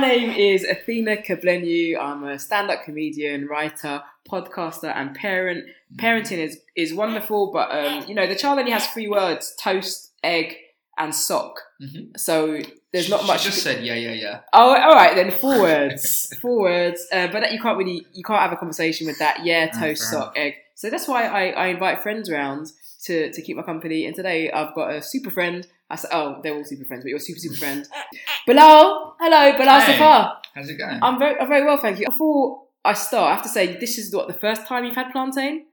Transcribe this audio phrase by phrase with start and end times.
[0.00, 1.98] my name is Athena Kugblenu.
[1.98, 5.64] I'm a stand-up comedian, writer, podcaster, and parent.
[5.96, 10.12] Parenting is is wonderful, but um, you know the child only has three words: toast,
[10.22, 10.56] egg,
[10.98, 11.60] and sock.
[11.82, 12.16] Mhm.
[12.16, 12.60] So
[12.92, 13.40] there's She- not much.
[13.40, 14.40] She just said yeah, yeah, yeah.
[14.52, 15.30] Oh, all right then.
[15.32, 16.32] Four words.
[16.40, 17.04] Four words.
[17.12, 19.44] Uh, but that you can't really, you can't have a conversation with that.
[19.44, 20.54] Yeah, Oh, toast, fair sock, egg.
[20.76, 22.70] So that's why I, I invite friends around
[23.04, 24.06] to to keep my company.
[24.06, 25.66] And today I've got a super friend.
[25.90, 27.86] I said, oh, they're all super friends, but you're super super friend.
[28.46, 29.92] Bilal, hello, Bilal Hey.
[29.92, 30.38] Zafar.
[30.54, 30.98] How's it going?
[31.02, 32.06] I'm very, I'm very well, thank you.
[32.06, 35.10] Before I start, I have to say this is what the first time you've had
[35.12, 35.66] plantain.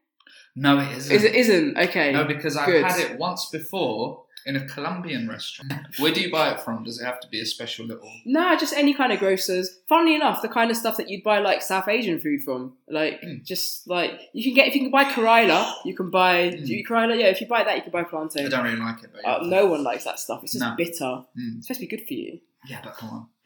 [0.56, 1.16] no, it isn't.
[1.16, 2.12] Is it isn't okay?
[2.12, 2.84] No, because I've Good.
[2.86, 5.73] had it once before in a Colombian restaurant.
[5.98, 6.84] Where do you buy it from?
[6.84, 8.12] Does it have to be a special little?
[8.26, 9.80] No, just any kind of grocers.
[9.90, 12.73] Funnily enough, the kind of stuff that you'd buy like South Asian food from.
[12.88, 13.44] Like Mm.
[13.44, 16.66] just like you can get if you can buy karela, you can buy Mm.
[16.66, 16.84] do you?
[16.88, 18.45] Yeah, if you buy that you can buy plantain.
[18.45, 20.44] I don't really like it, but Uh, no one likes that stuff.
[20.44, 20.75] It's just No.
[20.77, 21.23] bitter.
[21.39, 21.58] Mm.
[21.58, 22.39] It's supposed to be good for you.
[22.67, 23.27] yeah, but come on.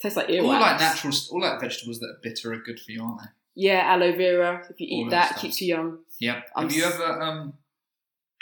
[0.00, 3.02] Tastes like All like natural, all like vegetables that are bitter are good for you,
[3.02, 3.26] aren't they?
[3.54, 4.64] Yeah, aloe vera.
[4.70, 5.98] If you eat that that, keeps you young.
[6.18, 6.42] Yeah.
[6.56, 7.54] I'm have you ever um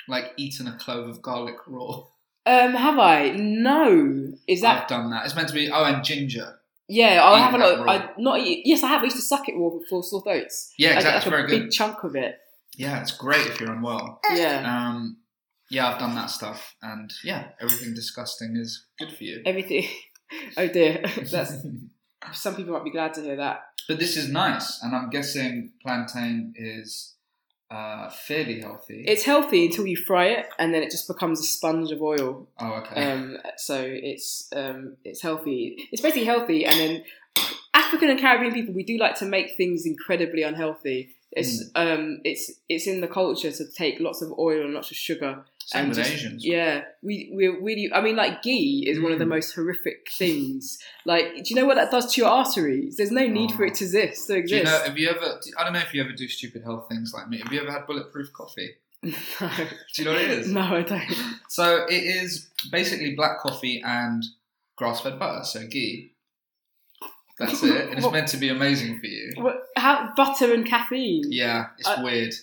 [0.08, 2.04] like eaten a clove of garlic raw?
[2.46, 3.30] Um, have I?
[3.36, 4.32] No.
[4.46, 4.82] Is that?
[4.82, 5.24] I've done that.
[5.26, 5.70] It's meant to be.
[5.70, 6.58] Oh, and ginger.
[6.88, 7.88] yeah, I'll have a lot.
[7.88, 8.62] I not eat.
[8.64, 9.02] Yes, I have.
[9.02, 10.72] I used to suck it raw before sore throats.
[10.78, 11.08] Yeah, exactly.
[11.10, 11.72] like It's a very big good.
[11.72, 12.38] chunk of it.
[12.76, 14.20] Yeah, it's great if you're unwell.
[14.34, 14.62] Yeah.
[14.88, 15.18] Um,
[15.70, 19.42] yeah, I've done that stuff, and yeah, everything disgusting is good for you.
[19.44, 19.84] Everything.
[20.58, 21.02] Oh dear.
[21.30, 21.54] That's
[22.32, 23.62] some people might be glad to hear that.
[23.88, 27.14] But this is nice, and I'm guessing plantain is
[27.70, 29.04] uh, fairly healthy.
[29.06, 32.48] It's healthy until you fry it, and then it just becomes a sponge of oil.
[32.58, 33.12] oh, okay.
[33.12, 35.88] Um, so it's um, it's healthy.
[35.92, 37.04] It's basically healthy, and then
[37.74, 41.14] African and Caribbean people we do like to make things incredibly unhealthy.
[41.32, 44.96] It's um, it's it's in the culture to take lots of oil and lots of
[44.96, 45.44] sugar.
[45.70, 46.44] Same and with just- Asians.
[46.46, 47.90] Yeah, we we really.
[47.92, 49.36] I mean, like ghee is one of the Mm.
[49.36, 50.78] most horrific things.
[51.04, 52.96] Like, do you know what that does to your arteries?
[52.96, 53.68] There's no need for Oh.
[53.68, 54.26] it to exist.
[54.28, 54.82] To Do you know?
[54.82, 55.38] Have you ever?
[55.58, 57.38] I don't know if you ever do stupid health things like me.
[57.40, 58.76] Have you ever had bulletproof coffee?
[59.02, 59.46] no, Do
[59.98, 60.48] you know what it is?
[60.48, 61.04] no, I don't.
[61.50, 64.24] So it is basically black coffee and
[64.76, 66.12] grass-fed butter, so ghee.
[67.38, 67.90] That's it.
[67.90, 69.32] And it's meant to be amazing for you.
[69.36, 71.24] What, how butter and caffeine?
[71.30, 72.34] Yeah, it's I- weird.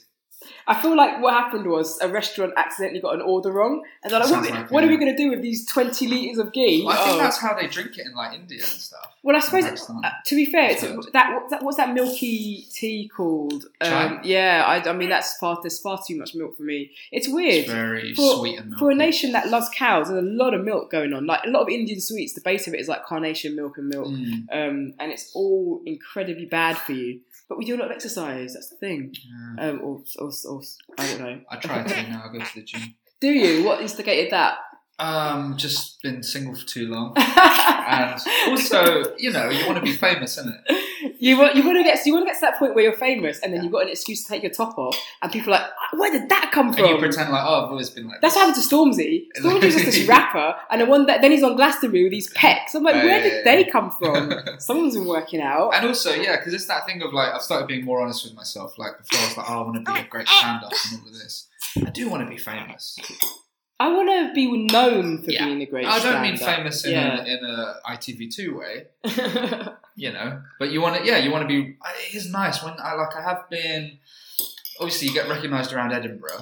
[0.67, 4.19] I feel like what happened was a restaurant accidentally got an order wrong, and they're
[4.19, 6.51] like, "What, like what it, are we going to do with these twenty liters of
[6.53, 7.19] ghee?" Well, I think Oh.
[7.19, 9.13] that's how they drink it in like India and stuff.
[9.23, 10.01] well, I suppose Pakistan.
[10.03, 10.95] uh, to be fair, it's that
[11.33, 13.65] what's that what's that milky tea called?
[13.81, 16.91] Um, yeah, I, I mean that's far there's far too much milk for me.
[17.11, 17.63] It's weird.
[17.65, 18.79] It's very For- sweet and milky.
[18.79, 21.25] For a nation that loves cows, there's a lot of milk going on.
[21.25, 23.87] Like a lot of Indian sweets, the base of it is like carnation milk and
[23.87, 27.19] milk, Mm, um, and it's all incredibly bad for you.
[27.47, 28.53] But we do a lot of exercise.
[28.53, 29.13] That's the thing.
[29.57, 29.69] yeah.
[29.69, 30.61] Um, or, or, or
[30.97, 31.41] I don't know.
[31.49, 32.23] I try to now.
[32.27, 32.95] I go to the gym.
[33.21, 33.63] Do you?
[33.63, 34.57] What instigated that?
[34.97, 38.17] Um, just been single for too long, and
[38.47, 40.84] also, you know, you want to be famous, isn't it?
[41.19, 42.93] You want you want to get you want to get to that point where you're
[42.93, 45.59] famous, and then you've got an excuse to take your top off, and people are
[45.59, 46.83] like, ah, where did that come from?
[46.85, 48.21] And you pretend like, oh, I've always been like.
[48.21, 48.43] That's this.
[48.43, 49.25] happened to Stormzy.
[49.39, 52.73] Stormzy's just this rapper, and the one that then he's on Glastonbury with these pecs.
[52.75, 53.55] I'm like, Yeah, where yeah, did yeah.
[53.55, 54.33] they come from?
[54.59, 55.71] Someone's been working out.
[55.73, 58.33] And also, yeah, because it's that thing of like, I've started being more honest with
[58.35, 58.77] myself.
[58.77, 61.07] Like before, I was like, oh, I want to be a great stand-up and all
[61.07, 61.47] of this.
[61.77, 62.97] I do want to be famous.
[63.77, 65.45] I want to be known for Yeah.
[65.45, 65.85] being a great.
[65.85, 66.57] I don't mean stand-up.
[66.59, 67.21] famous in Yeah.
[67.21, 68.85] a in a ITV2 way,
[69.95, 70.41] you know.
[70.59, 71.77] But you want to, yeah, you want to be.
[72.09, 73.15] It is nice when I like.
[73.15, 73.99] I have been.
[74.79, 76.41] Obviously, you get recognised around Edinburgh,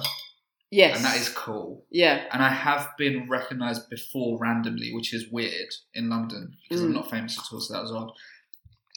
[0.70, 1.84] yes, and that is cool.
[1.90, 2.24] yeah.
[2.32, 6.94] And I have been recognised before randomly, which is weird in London because I'm Mm.
[6.94, 8.10] not famous at all, so that was odd.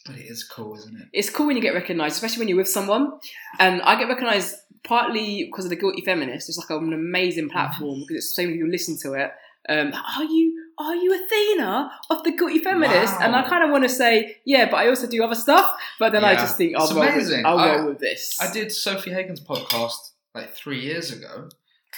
[0.07, 1.07] But it is cool, isn't it?
[1.13, 3.19] It's cool when you get recognised, especially when you're with someone.
[3.59, 6.47] And I get recognised partly because of the Guilty Feminist.
[6.49, 9.31] It's like an amazing platform because it's so many people listen to it.
[9.69, 11.13] Um, are you are you
[11.47, 13.13] Athena of the Guilty Feminist?
[13.13, 13.19] Wow.
[13.25, 15.69] And I kind of want to say, yeah, but I also do other stuff.
[15.99, 17.45] But then I just think, I'll roll with.
[17.45, 18.37] I'll I- roll with this.
[18.41, 21.49] I did Sofie Hagen's podcast like three years ago.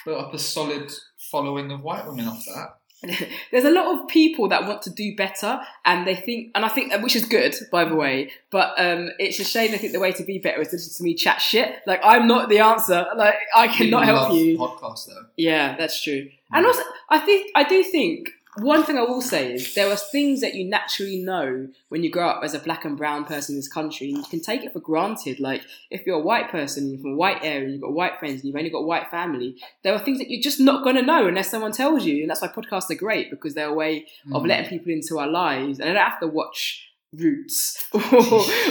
[0.06, 2.76] Built up a solid following of white women off that.
[3.52, 6.68] There's a lot of people that want to do better, and they think, and I
[6.68, 8.32] think, which is good, by the way.
[8.52, 10.98] But um, it's a shame I think the way to be better is to listen
[10.98, 11.76] to me chat shit.
[11.88, 13.06] Like I'm not the answer.
[13.16, 14.58] Like I cannot People help you.
[14.58, 15.26] Podcast though.
[15.38, 16.30] Yeah, that's true.
[16.52, 19.96] And also, I think I do think one thing I will say is there are
[19.96, 23.54] things that you naturally know when you grow up as a black and brown person
[23.56, 25.40] in this country, and you can take it for granted.
[25.40, 28.20] Like if you're a white person, you're from a white area, and you've got white
[28.20, 30.96] friends, and you've only got white family, there are things that you're just not going
[30.96, 32.22] to know unless someone tells you.
[32.22, 34.48] And that's why podcasts are great because they're a way of Mm.
[34.48, 38.02] letting people into our lives, and I don't have to watch Roots or,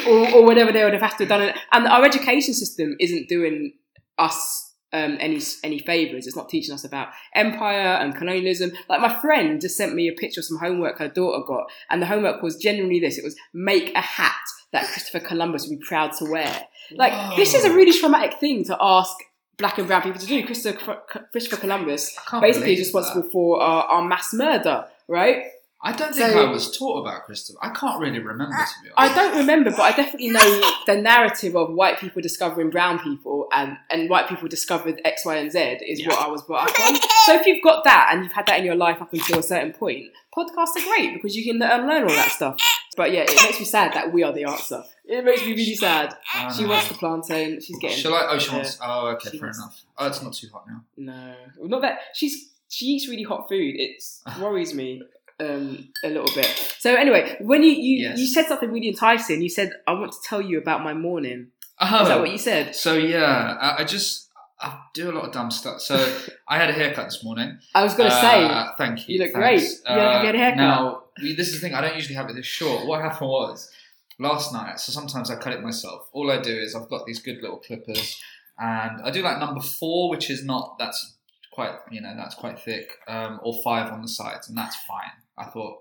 [0.08, 1.52] or, or whatever they would have had to have done.
[1.72, 3.72] And our education system isn't doing
[4.16, 6.26] us um, any any favors.
[6.26, 8.72] It's not teaching us about empire and colonialism.
[8.88, 12.00] Like my friend just sent me a picture of some homework her daughter got, and
[12.00, 14.32] the homework was genuinely this: it was make a hat
[14.72, 16.66] that Christopher Columbus would be proud to wear.
[16.92, 19.14] Like this is a really traumatic thing to ask
[19.58, 20.44] black and brown people to do.
[20.46, 21.02] Christopher,
[21.32, 23.32] Christopher Columbus basically is responsible that.
[23.32, 25.44] for our mass murder, right?
[25.80, 27.58] I don't think So- I was taught about Christopher.
[27.62, 28.96] I can't really remember to be honest.
[28.96, 33.46] I don't remember, but I definitely know the narrative of white people discovering brown people
[33.52, 36.08] and, and white people discovered X, Y, and Z is Yeah.
[36.08, 36.96] what I was brought up on.
[37.26, 39.42] So if you've got that and you've had that in your life up until a
[39.42, 42.56] certain point, podcasts are great because you can learn, learn all that stuff.
[42.96, 44.82] But yeah, it makes me sad that we are the answer.
[45.04, 46.16] It makes me really sad.
[46.34, 46.70] I She know.
[46.70, 47.60] wants the plantain.
[47.60, 48.26] She's getting Shall I?
[48.30, 48.78] Oh, she wants.
[48.82, 49.80] Oh, okay, She fair wants- enough.
[49.96, 50.82] Oh, it's not too hot now.
[50.96, 51.34] no,
[51.68, 53.76] not that she's she eats really hot food.
[53.78, 54.02] It
[54.40, 55.02] worries me
[55.40, 56.46] um, a little bit.
[56.78, 58.18] So anyway, when you you, Yes.
[58.18, 61.48] you said something really enticing, you said I want to tell you about my morning.
[61.80, 62.74] Oh, Is that what you said?
[62.74, 64.28] so yeah, I, I just
[64.60, 65.80] I do a lot of dumb stuff.
[65.80, 65.94] So
[66.48, 67.58] I had a haircut this morning.
[67.74, 69.14] I was going to Uh, say thank you.
[69.14, 69.80] you look thanks.
[69.82, 69.94] great.
[69.96, 70.56] You have you had a haircut?
[70.58, 71.74] Now, this is the thing.
[71.74, 72.86] I don't usually have it this short.
[72.86, 73.70] What happened was
[74.18, 74.80] last night.
[74.80, 76.08] So sometimes I cut it myself.
[76.12, 78.20] All I do is I've got these good little clippers,
[78.58, 81.14] and I do like number four, which is not that's
[81.52, 85.12] quite you know that's quite thick, um, or five on the sides, and that's fine.
[85.38, 85.78] I thought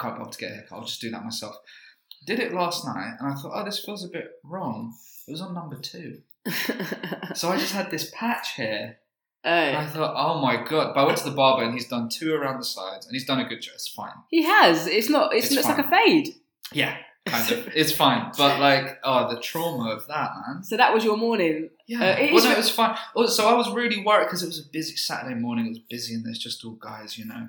[0.00, 0.78] can't be able to get a haircut.
[0.78, 1.56] I'll just do that myself.
[2.26, 4.94] Did it last night, and I thought, oh, this feels a bit wrong.
[5.26, 6.20] It was on number two,
[7.34, 8.98] so I just had this patch here.
[9.42, 10.92] And I oh, thought, oh my god!
[10.94, 13.24] But I went to the barber and he's done two around the sides, and he's
[13.24, 13.74] done a good job.
[13.74, 14.12] It's fine.
[14.28, 14.86] he has.
[14.86, 15.34] It's not.
[15.34, 16.34] It's, It's looks like a fade.
[16.72, 17.68] Yeah, kind of.
[17.74, 18.32] It's fine.
[18.36, 20.62] But like, oh, the trauma of that, man.
[20.62, 21.70] So that was your morning.
[21.86, 22.00] Yeah.
[22.00, 22.96] Uh, it well, is- no, it was fine.
[23.16, 25.66] Oh, so I was really worried because it was a busy Saturday morning.
[25.66, 27.48] It was busy, and there's just all guys, you know.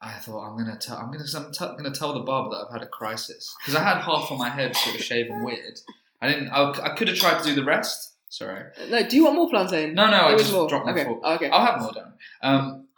[0.00, 0.96] I thought I'm gonna tell.
[0.96, 1.24] I'm gonna.
[1.36, 4.30] I'm t- gonna tell the barber that I've had a crisis because I had half
[4.30, 5.80] of my head sort of shaven weird.
[6.20, 6.48] I didn't.
[6.50, 8.14] I, I could have tried to do the rest.
[8.28, 8.64] Sorry.
[8.90, 9.94] No, do you want more plantain?
[9.94, 10.10] No, no.
[10.10, 10.68] There I just more.
[10.68, 11.04] dropped my okay.
[11.04, 11.20] fork.
[11.24, 11.50] Oh, okay.
[11.50, 12.12] I'll have more, don't.
[12.42, 12.88] Um,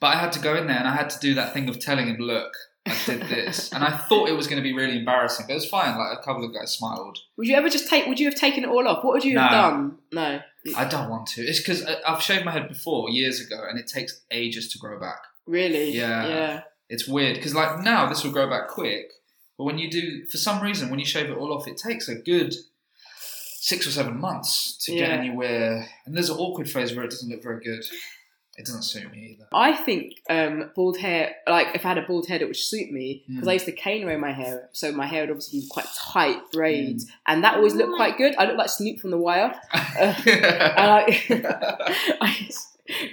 [0.00, 1.78] but I had to go in there and I had to do that thing of
[1.78, 2.52] telling him, look,
[2.86, 3.70] I did this.
[3.74, 5.96] and I thought it was going to be really embarrassing, but it was fine.
[5.98, 7.18] Like a couple of guys smiled.
[7.36, 8.06] Would you ever just take?
[8.06, 9.04] Would you have taken it all off?
[9.04, 9.98] What would you have done?
[10.12, 10.40] No.
[10.76, 11.42] I don't want to.
[11.42, 14.98] It's because I've shaved my head before years ago and it takes ages to grow
[14.98, 15.20] back.
[15.50, 15.90] Really?
[15.90, 16.26] Yeah.
[16.26, 16.60] Yeah.
[16.88, 19.10] It's weird because, like, now this will grow back quick.
[19.58, 22.08] But when you do, for some reason, when you shave it all off, it takes
[22.08, 22.54] a good
[23.62, 25.86] six or seven months to get anywhere.
[26.06, 27.84] And there's an awkward phase where it doesn't look very good.
[28.56, 29.46] It doesn't suit me either.
[29.54, 32.90] I think um, bald hair, like if I had a bald head, it would suit
[32.90, 33.50] me because Mm.
[33.50, 36.38] I used to cane row my hair, so my hair would obviously be quite tight
[36.52, 37.10] braids, Mm.
[37.28, 38.34] and that always looked quite good.
[38.36, 39.54] I look like Snoop from The Wire.
[39.72, 40.16] and
[40.78, 41.22] I,
[42.20, 42.48] I,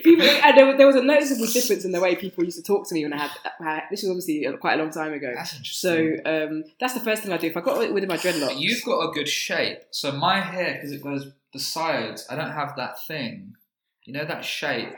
[0.04, 2.64] people, and there, was- there was a noticeable difference in the way people used to
[2.64, 3.32] talk to me when I had.
[3.60, 5.32] had this was obviously quite a long time ago.
[5.36, 7.48] That's So um, that's the first thing I do.
[7.48, 9.80] If I got rid of my dreadlocks, You've got a good shape.
[9.92, 13.56] So my hair, because it goes the sides, I don't have that thing.
[14.04, 14.96] You know that shape,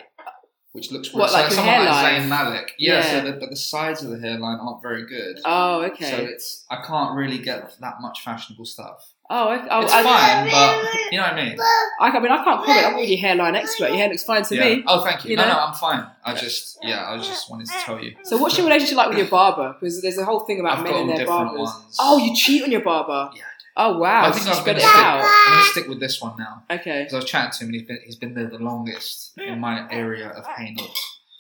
[0.72, 2.22] which looks What, so like someone like?
[2.22, 2.74] Zayn Malik.
[2.78, 2.96] Yeah.
[3.00, 3.12] Yeah.
[3.24, 5.40] So the, but the sides of the hairline aren't very good.
[5.46, 6.12] Oh, okay.
[6.12, 9.14] So it's I can't really get that much fashionable stuff.
[9.30, 11.60] Oh, I, oh, it's I, fine, but you know what I mean.
[12.00, 12.70] I, I mean, I can't comment.
[12.70, 13.90] I'm not really a hairline expert.
[13.90, 14.76] Your hair looks fine to yeah.
[14.76, 14.84] me.
[14.88, 15.32] Oh, thank you.
[15.32, 15.54] You no, know?
[15.54, 16.06] no, I'm fine.
[16.24, 18.16] I just yeah, I just wanted to tell you.
[18.24, 19.76] So, what's your relationship like with your barber?
[19.80, 21.60] Because there's a whole thing about I've men and their different barbers.
[21.60, 21.98] ones.
[22.00, 23.32] Oh, you cheat on your barber?
[23.36, 23.44] Yeah,
[23.82, 24.26] Oh wow!
[24.26, 25.22] I think so I'm you gonna, spread it stick, out.
[25.24, 27.76] I'm gonna stick with this one now Okay, because I was chatting to him and
[27.76, 30.98] he's been he's been there the longest in my area of Hainault.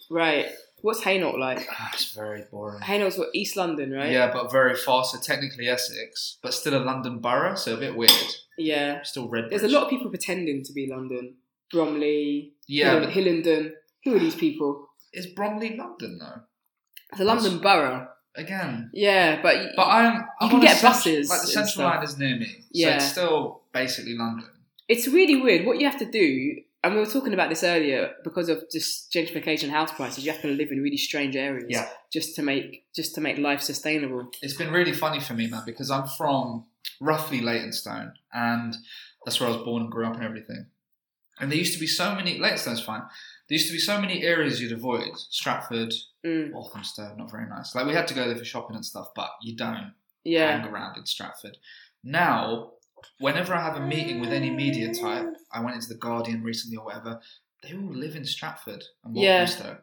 [0.09, 0.47] right.
[0.81, 1.67] What's Hainault like?
[1.71, 2.81] Ah, it's very boring.
[2.81, 4.12] Hainault's what East London, right?
[4.12, 5.03] Yeah, but very far.
[5.03, 8.12] So technically Essex, but still a London borough, so a bit weird.
[8.57, 9.01] Yeah.
[9.03, 9.50] Still Redbridge.
[9.51, 11.36] There's a lot of people pretending to be London.
[11.71, 13.74] Bromley, Yeah, Hill- Hillingdon.
[14.03, 14.88] Who are these people?
[15.13, 16.41] is Bromley London though?
[17.12, 18.07] It's a London borough.
[18.36, 20.25] Again, Yeah, but, y- but I'm.
[20.39, 22.95] I'm can get buses Like the central line is near me, so Yeah.
[22.95, 24.48] it's still basically London.
[24.88, 25.65] it's really weird.
[25.65, 29.12] What you have to do, and we were talking about this earlier, because of just
[29.12, 31.89] gentrification, house prices, you have to live in really strange areas, Yeah.
[32.12, 34.29] just to make just to make life sustainable.
[34.41, 36.65] It's been really funny for me, man, because I'm from
[37.01, 38.75] roughly Leytonstone, and
[39.25, 40.67] that's where I was born and grew up and everything.
[41.41, 42.38] And there used to be so many.
[42.38, 43.01] Leytonstone's fine.
[43.48, 45.15] There used to be so many areas you'd avoid.
[45.17, 45.93] Stratford,
[46.25, 47.74] Mm, Walthamstow, not very nice.
[47.75, 49.93] Like we had to go there for shopping and stuff, but you don't
[50.25, 51.57] yeah, hang around in Stratford.
[52.03, 52.71] Now,
[53.20, 56.77] whenever I have a meeting with any media type, I went into the Guardian recently
[56.77, 57.20] or whatever.
[57.62, 59.39] They all live in Stratford and Yeah.
[59.39, 59.78] Walthamstow,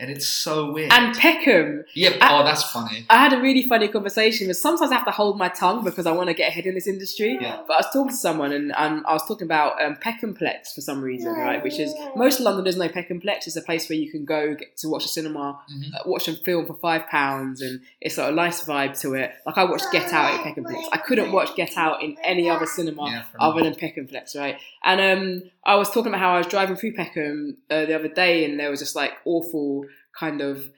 [0.00, 0.90] and it's so weird.
[0.90, 1.84] and Peckham.
[1.94, 3.04] yeah, I- oh, that's funny.
[3.10, 4.46] I had a really funny conversation.
[4.46, 6.74] But sometimes I have to hold my tongue because I want to get ahead in
[6.74, 7.36] this industry.
[7.38, 7.58] Yeah.
[7.66, 10.80] But I was talking to someone and um, I was talking about um, Peckhamplex for
[10.80, 11.62] some reason, right?
[11.62, 13.46] Which is most Londoners know Peckhamplex.
[13.46, 15.94] It's a place where you can go get to watch a cinema, Mhm.
[15.94, 19.32] uh, watch a film for five pounds, and it's got a nice vibe to it.
[19.44, 20.84] Like I watched Get Out at Peckhamplex.
[20.92, 23.78] I couldn't watch Get Out in any other cinema Yeah, other enough.
[23.78, 24.56] than Peckhamplex, right?
[24.82, 28.08] And um, I was talking about how I was driving through Peckham uh, the other
[28.08, 29.84] day, and there was this like awful
[30.18, 30.70] kind of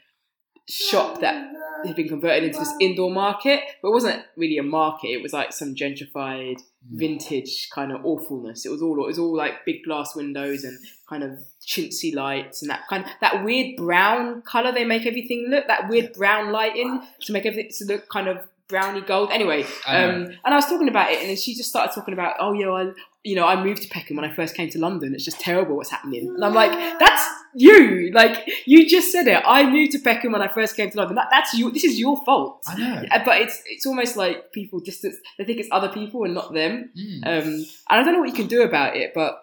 [0.68, 1.50] shop that
[1.84, 5.08] had been converted into this indoor market, but it wasn't really a market.
[5.08, 6.60] It was like some gentrified,
[6.92, 6.98] Mm.
[6.98, 8.66] vintage kind of awfulness.
[8.66, 10.76] It was all it was all like big glass windows and
[11.08, 15.46] kind of chintzy lights and that kind of that weird brown color they make everything
[15.48, 15.68] look.
[15.68, 18.38] That weird brown lighting to make everything to look kind of
[18.72, 19.30] browny gold.
[19.30, 22.14] Anyway, I um, and I was talking about it, and then she just started talking
[22.14, 24.78] about, oh yeah, I, you know, I moved to Peckham when I first came to
[24.78, 25.14] London.
[25.14, 27.24] It's just terrible what's happening, and I'm like, that's
[27.54, 28.10] you.
[28.12, 29.42] Like you just said it.
[29.46, 31.16] I moved to Peckham when I first came to London.
[31.16, 31.70] That, that's you.
[31.70, 32.62] This is your fault.
[32.66, 33.02] I know.
[33.24, 35.16] But it's it's almost like people distance.
[35.38, 36.90] They think it's other people and not them.
[36.98, 37.26] Mm.
[37.26, 37.48] Um,
[37.90, 39.12] and I don't know what you can do about it.
[39.14, 39.34] But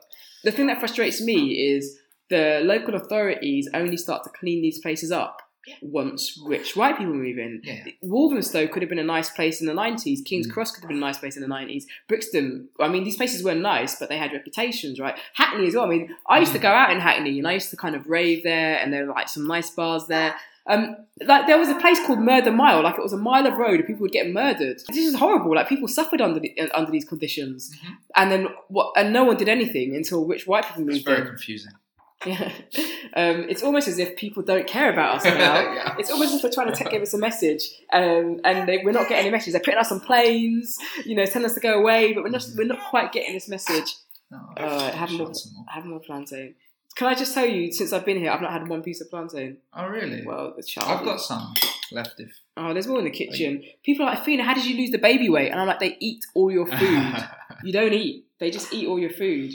[0.43, 1.97] the thing that frustrates me is
[2.29, 5.41] the local authorities only start to clean these places up
[5.81, 7.61] once rich white people move in.
[7.63, 7.83] yeah.
[8.01, 10.23] Walthamstow could have been a nice place in the 90s.
[10.25, 10.51] King's Mm.
[10.53, 11.83] Cross could have been a nice place in the 90s.
[12.07, 15.17] Brixton, I mean, these places were nice, but they had reputations, right?
[15.33, 15.85] Hackney as well.
[15.85, 18.07] I mean, I used to go out in Hackney and I used to kind of
[18.07, 20.35] rave there, and there were like some nice bars there.
[20.67, 23.55] Um, like there was a place called Murder Mile, like it was a mile of
[23.55, 24.77] road, and people would get murdered.
[24.87, 25.55] This is horrible.
[25.55, 27.95] Like people suffered under the, under these conditions, Mhm.
[28.15, 28.93] and then what?
[28.95, 31.27] And no one did anything until rich white people It's moved very in.
[31.27, 31.71] confusing.
[32.25, 32.51] Yeah.
[33.15, 35.33] Um, it's almost as if people don't care about us now.
[35.73, 35.95] Yeah.
[35.97, 38.91] It's almost as if they're trying to give us a message, um, and they, we're
[38.91, 39.53] not getting any message.
[39.53, 42.45] They're putting us on planes, you know, telling us to go away, but we're not
[42.55, 43.95] we're not quite getting this message.
[44.29, 45.31] No, Uh, have more,
[45.69, 46.53] have more plantain.
[46.95, 49.09] Can I just tell you, since I've been here, I've not had one piece of
[49.09, 49.57] plantain.
[49.73, 50.23] Oh, really?
[50.23, 50.99] Well, the child.
[50.99, 51.53] I've got some
[51.91, 52.19] left.
[52.19, 53.63] If Oh, there's more in the kitchen.
[53.83, 55.49] People are like, Fina, how did you lose the baby weight?
[55.49, 57.13] And I'm like, they eat all your food.
[57.63, 58.27] you don't eat.
[58.39, 59.53] They just eat all your food.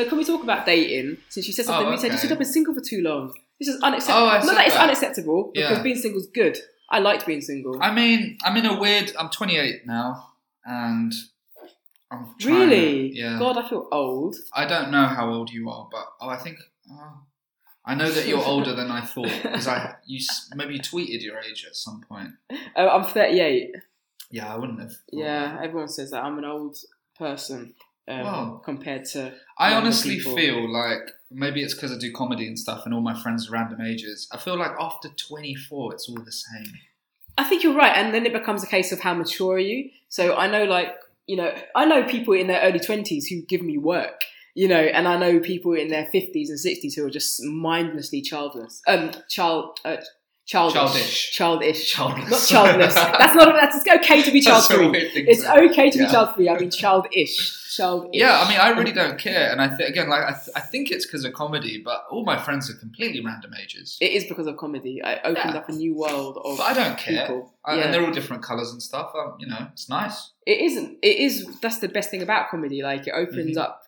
[0.00, 1.18] So can we talk about dating?
[1.28, 2.22] Since you said something, Oh, you said you okay.
[2.22, 3.34] said I've been single for too long.
[3.58, 4.28] This is unacceptable.
[4.28, 4.84] Oh, Not said that it's that.
[4.84, 5.82] unacceptable because Yeah.
[5.82, 6.58] being single's good.
[6.88, 7.82] I liked being single.
[7.82, 9.12] I mean, I'm in a weird.
[9.18, 10.32] I'm 28 now,
[10.64, 11.12] and
[12.10, 13.12] I'm trying to- really?
[13.12, 13.38] yeah.
[13.38, 14.36] God, I feel old.
[14.54, 16.56] I don't know how old you are, but oh, I think
[16.90, 17.18] oh,
[17.84, 20.20] I know that you're older than I thought because I you
[20.54, 22.30] maybe you tweeted your age at some point.
[22.74, 23.72] Oh, I'm 38.
[24.30, 24.94] Yeah, I wouldn't have.
[25.12, 25.64] Yeah, that.
[25.64, 26.78] everyone says that I'm an old
[27.18, 27.74] person
[28.08, 28.62] um, Wow.
[28.64, 29.32] compared to.
[29.58, 30.36] I honestly people.
[30.36, 33.52] feel like maybe it's because I do comedy and stuff, and all my friends are
[33.52, 34.28] random ages.
[34.32, 36.72] I feel like after 24, it's all the same.
[37.38, 39.90] I think you're right, and then it becomes a case of how mature are you.
[40.08, 40.94] So I know, like
[41.26, 44.22] you know, I know people in their early twenties who give me work,
[44.54, 48.20] you know, and I know people in their fifties and sixties who are just mindlessly
[48.20, 49.98] childless, um, child, uh,
[50.46, 51.90] childish, Childish.
[51.90, 52.30] childish, Childless.
[52.30, 52.94] not childless.
[52.94, 53.54] that's not.
[53.54, 54.88] That's it's okay to be child free.
[54.88, 56.48] weird thing to It's okay to be child free.
[56.48, 58.10] I mean, childish, childish.
[58.14, 60.60] Yeah, I mean, I really don't care, and I think, again, like I, th- I
[60.60, 63.96] think it's because of comedy, but all my friends are completely random ages.
[64.00, 65.00] It is because of comedy.
[65.02, 65.58] I opened Yeah.
[65.58, 67.54] up a new world of But I don't care, people.
[67.64, 67.84] I- yeah.
[67.84, 69.12] and they're all different colours and stuff.
[69.14, 70.30] Um, you know, it's nice.
[70.46, 73.60] it isn't it is that's the best thing about comedy like it opens Mhm.
[73.60, 73.82] up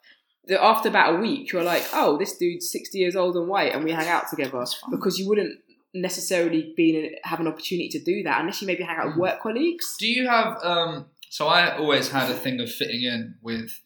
[0.46, 3.72] the, after about a week you're like oh this dude's 60 years old and white
[3.74, 5.58] and we hang out together because you wouldn't
[5.94, 9.20] necessarily be have an opportunity to do that unless you maybe hang out with Mm.
[9.20, 10.58] work colleagues Do you have?
[10.64, 13.80] Um, so I always had a thing of fitting in with,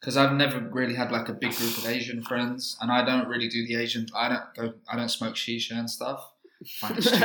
[0.00, 3.28] because I've never really had like a big group of Asian friends, and I don't
[3.28, 4.06] really do the Asian.
[4.14, 4.74] I don't go.
[4.90, 6.28] I don't smoke shisha and stuff.
[6.64, 7.22] Stupid.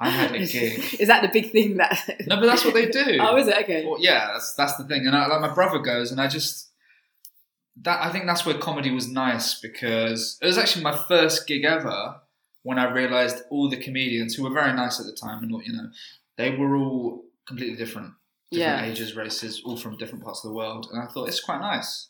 [0.00, 0.96] I had a gig.
[0.98, 3.18] is that the big thing that No, but that's what they do.
[3.20, 5.06] oh is it okay Well, yeah, that's that's the thing.
[5.06, 6.68] And I, like my brother goes, and I just
[7.82, 11.64] that I think that's where comedy was nice because it was actually my first gig
[11.64, 12.16] ever
[12.62, 15.72] when I realised all the comedians who were very nice at the time and you
[15.72, 15.88] know
[16.36, 18.12] they were all completely different,
[18.50, 18.90] different Yeah.
[18.90, 22.08] ages, races, all from different parts of the world, and I thought it's quite nice.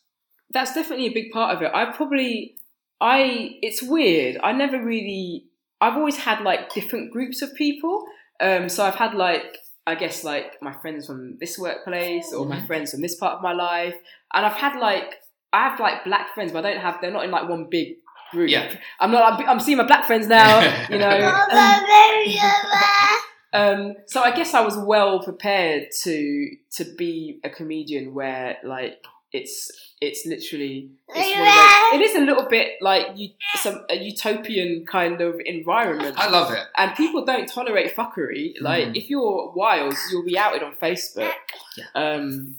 [0.51, 1.71] that's definitely a big part of it.
[1.75, 2.57] I probably,
[3.01, 4.39] I, it's weird.
[4.43, 5.47] I never really,
[5.81, 8.05] I've always had like different groups of people.
[8.39, 9.57] Um, so I've had like,
[9.87, 12.67] I guess like my friends from this workplace or my Mhm.
[12.67, 13.97] friends from this part of my life.
[14.35, 15.23] And I've had like,
[15.55, 18.02] I have like black friends, but I don't have, they're not in like one big
[18.33, 18.51] group.
[18.51, 18.75] Yeah.
[18.99, 20.59] I'm not, I'm, I'm seeing my black friends now,
[20.91, 21.09] you know.
[23.55, 29.05] Um, so I guess I was well prepared to to be a comedian where like
[29.31, 29.71] it's
[30.01, 35.21] it's literally it's those- it is a little bit like you some a utopian kind
[35.21, 36.19] of environment.
[36.19, 36.63] I love it.
[36.79, 38.55] and people don't tolerate fuckery.
[38.61, 38.97] Like Mhm.
[38.97, 41.33] if you're wild, you'll be outed on Facebook.
[41.77, 41.85] Yeah.
[41.95, 42.57] Um,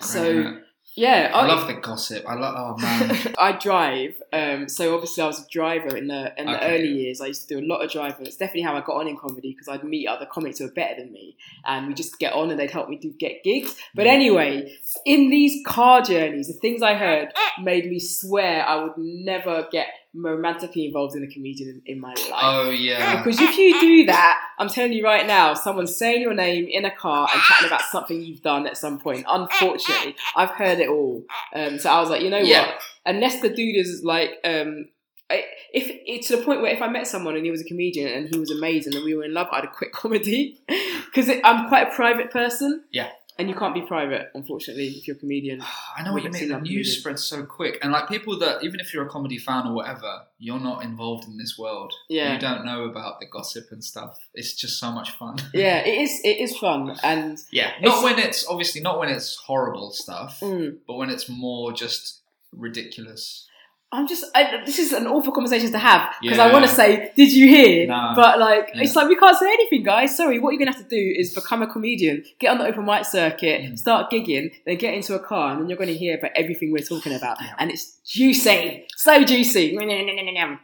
[0.00, 0.54] So Great,
[0.96, 2.24] yeah, I love the gossip.
[2.28, 2.54] I love.
[2.56, 3.34] Oh man.
[3.38, 6.74] I drive, um, so obviously I was a driver in the in the Okay.
[6.76, 7.20] early years.
[7.20, 8.26] I used to do a lot of driving.
[8.26, 10.72] It's definitely how I got on in comedy because I'd meet other comics who were
[10.72, 11.36] better than me,
[11.66, 13.74] and we just get on and they'd help me to get gigs.
[13.94, 17.28] But anyway, in these car journeys, the things I heard
[17.60, 22.10] made me swear I would never get romantically involved in a comedian in, in my
[22.10, 22.30] life.
[22.32, 23.16] Oh yeah.
[23.22, 26.84] Because if you do that, I'm telling you right now, someone's saying your name in
[26.84, 29.26] a car and chatting about something you've done at some point.
[29.28, 31.24] Unfortunately, I've heard it all.
[31.54, 32.66] Um, so I was like, you know Yeah.
[32.66, 32.80] what?
[33.06, 34.88] Unless the dude is like, um,
[35.30, 37.64] I- if it's to the point where if I met someone and he was a
[37.64, 40.60] comedian and he was amazing and we were in love, I'd quit comedy
[41.06, 42.84] because I'm quite a private person.
[42.92, 43.08] Yeah.
[43.36, 45.60] And you can't be private, unfortunately, if you're a comedian.
[45.96, 46.48] I know what you mean.
[46.48, 49.66] The news spreads so quick, and like people that even if you're a comedy fan
[49.66, 51.92] or whatever, you're not involved in this world.
[52.08, 52.34] Yeah.
[52.34, 54.16] You don't know about the gossip and stuff.
[54.34, 55.36] It's just so much fun.
[55.54, 56.20] Yeah, it is.
[56.24, 57.72] It is fun, and Yeah.
[57.80, 62.20] Not when it's obviously not when it's horrible stuff, mm, but when it's more just
[62.52, 63.48] ridiculous.
[63.94, 64.24] I'm just.
[64.34, 66.44] I, this is an awful conversation to have because Yeah.
[66.46, 68.14] I want to say, "Did you hear?" Nah.
[68.14, 68.82] But like, Yeah.
[68.82, 70.16] it's like we can't say anything, guys.
[70.16, 70.38] Sorry.
[70.40, 73.04] What you're gonna have to do is become a comedian, get on the open mic
[73.04, 73.78] circuit, Mm.
[73.78, 76.82] start gigging, then get into a car, and then you're gonna hear about everything we're
[76.94, 77.54] talking about, Yeah.
[77.58, 79.76] and it's juicy, so juicy.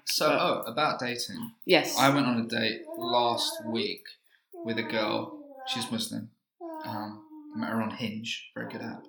[0.06, 1.52] So But- oh, about dating.
[1.64, 1.96] Yes.
[1.98, 4.02] I went on a date last week
[4.64, 5.38] with a girl.
[5.68, 6.30] She's Muslim.
[6.84, 7.22] Um,
[7.54, 9.04] I met her on Hinge, very good app,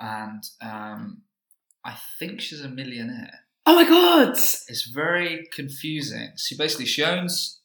[0.00, 1.22] and um,
[1.84, 3.40] I think she's a millionaire.
[3.66, 4.30] Oh my god.
[4.30, 6.32] It's very confusing.
[6.36, 7.60] She basically she owns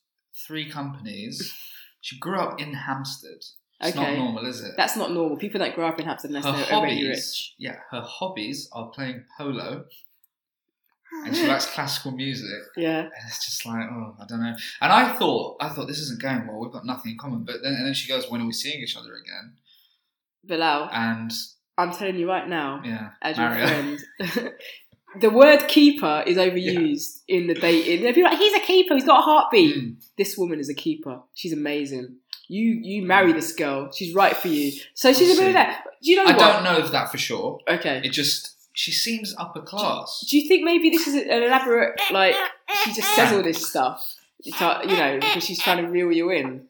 [0.47, 1.53] three companies.
[2.01, 3.43] She grew up in Hampstead.
[3.79, 4.73] It's not normal, is it?
[4.75, 5.37] That's not normal.
[5.37, 7.07] People don't grow up in Hampstead unless her they're already hobbies.
[7.09, 7.53] rich.
[7.59, 9.85] Yeah, her hobbies are playing polo,
[11.25, 12.61] and she likes classical music.
[12.75, 13.01] Yeah.
[13.01, 14.55] And it's just like, oh, I don't know.
[14.81, 16.59] And I thought, I thought this isn't going well.
[16.59, 17.43] We've got nothing in common.
[17.43, 19.53] But then, and then she goes, when are we seeing each other again?
[20.45, 21.31] Bilal, And
[21.77, 23.67] I'm telling you right now, yeah, as your Mario.
[23.67, 23.99] friend.
[25.19, 28.03] the word keeper is overused in the dating.
[28.03, 29.75] They'll be like, he's a keeper, he's got a heartbeat.
[29.75, 29.95] Mm.
[30.17, 31.21] This woman is a keeper.
[31.33, 32.17] She's amazing.
[32.47, 33.91] You you marry this girl.
[33.91, 34.71] She's right for you.
[34.93, 35.39] So she's a see.
[35.39, 35.83] millionaire.
[36.01, 36.39] Do you know I what?
[36.39, 37.59] don't know that for sure.
[37.67, 38.01] Okay.
[38.03, 40.23] It just she seems upper class.
[40.29, 42.35] Do you think maybe this is an elaborate, like,
[42.83, 44.05] she just says all this stuff,
[44.43, 46.67] you you know, because she's trying to reel you in?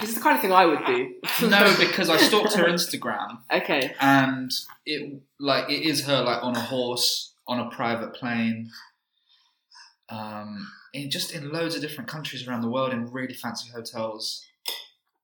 [0.00, 1.14] This is the kind of thing I would do.
[1.48, 3.94] no, because I stalked her Instagram okay.
[4.00, 4.50] and
[4.84, 8.70] it like it is her like on a horse on a private plane.
[10.08, 14.44] Um, in just in loads of different countries around the world in really fancy hotels.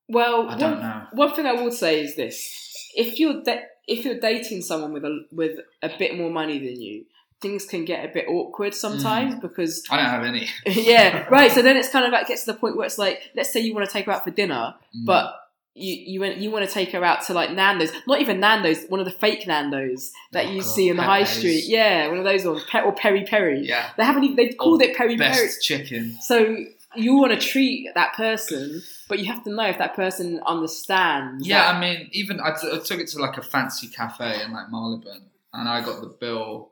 [0.08, 1.06] Well, I don't one, know.
[1.12, 5.04] one thing I would say is this: if you're da- if you're dating someone with
[5.04, 7.04] a with a bit more money than you,
[7.40, 10.48] things can get a bit awkward sometimes because I don't have any.
[10.66, 11.52] yeah, right.
[11.52, 13.60] So then it's kind of like gets to the point where it's like, let's say
[13.60, 15.06] you want to take her out for dinner, Mm.
[15.06, 15.32] but
[15.74, 18.84] you you want you want to take her out to like Nando's, not even Nando's,
[18.88, 21.64] one of the fake Nando's that Oh, you God, see in the high street.
[21.66, 23.66] Yeah, one of those ones, Pe- or Peri Peri.
[23.66, 25.50] yeah, They haven't even they've called it Peri best Peri.
[25.62, 26.18] chicken.
[26.20, 26.56] So
[26.94, 31.46] you want to treat that person, but you have to know if that person understands.
[31.46, 34.42] Yeah, that- I mean, even I, t- I took it to like a fancy cafe
[34.42, 35.22] in like Marylebone,
[35.54, 36.71] and I got the bill,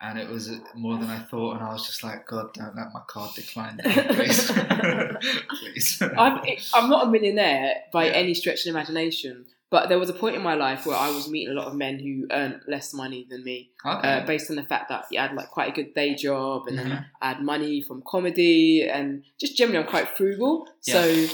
[0.00, 2.92] and it was more than I thought, and I was just like, God, don't let
[2.92, 4.50] my card decline, please,
[5.60, 6.02] please.
[6.02, 6.40] I'm,
[6.74, 8.12] I'm not a millionaire by Yeah.
[8.12, 11.28] any stretch of imagination, but there was a point in my life where I was
[11.28, 14.08] meeting a lot of men who earned less money than me, okay.
[14.22, 16.78] uh, based on the fact that I had like quite a good day job and
[16.78, 17.04] then Mhm.
[17.22, 20.66] I had money from comedy and just generally I'm quite frugal.
[20.80, 21.26] So,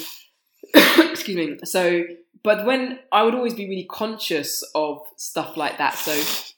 [1.11, 1.59] excuse me.
[1.65, 2.05] So,
[2.43, 5.95] but when I would always be really conscious of stuff like that.
[5.95, 6.13] So,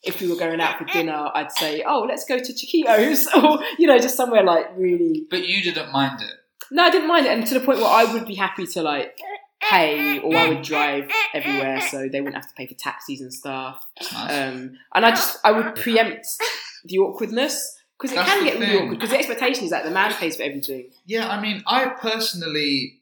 [0.09, 3.63] if we were going out for dinner, I'd say, "Oh, let's go to Chiquitos," or
[3.79, 6.35] you know, just somewhere like really but you didn't mind it.
[6.71, 8.83] no, I didn't mind it, and to the point where I would be happy to
[8.83, 9.19] like
[9.61, 13.33] pay, or I would drive everywhere, so they wouldn't have to pay for taxis and
[13.33, 13.85] stuff.
[14.13, 14.31] Nice.
[14.33, 16.27] Um, and I just I would preempt
[16.85, 18.77] the awkwardness because it That's can get really thing.
[18.77, 20.91] awkward because the expectation is that the man pays for everything.
[21.07, 23.01] yeah, I mean, I personally,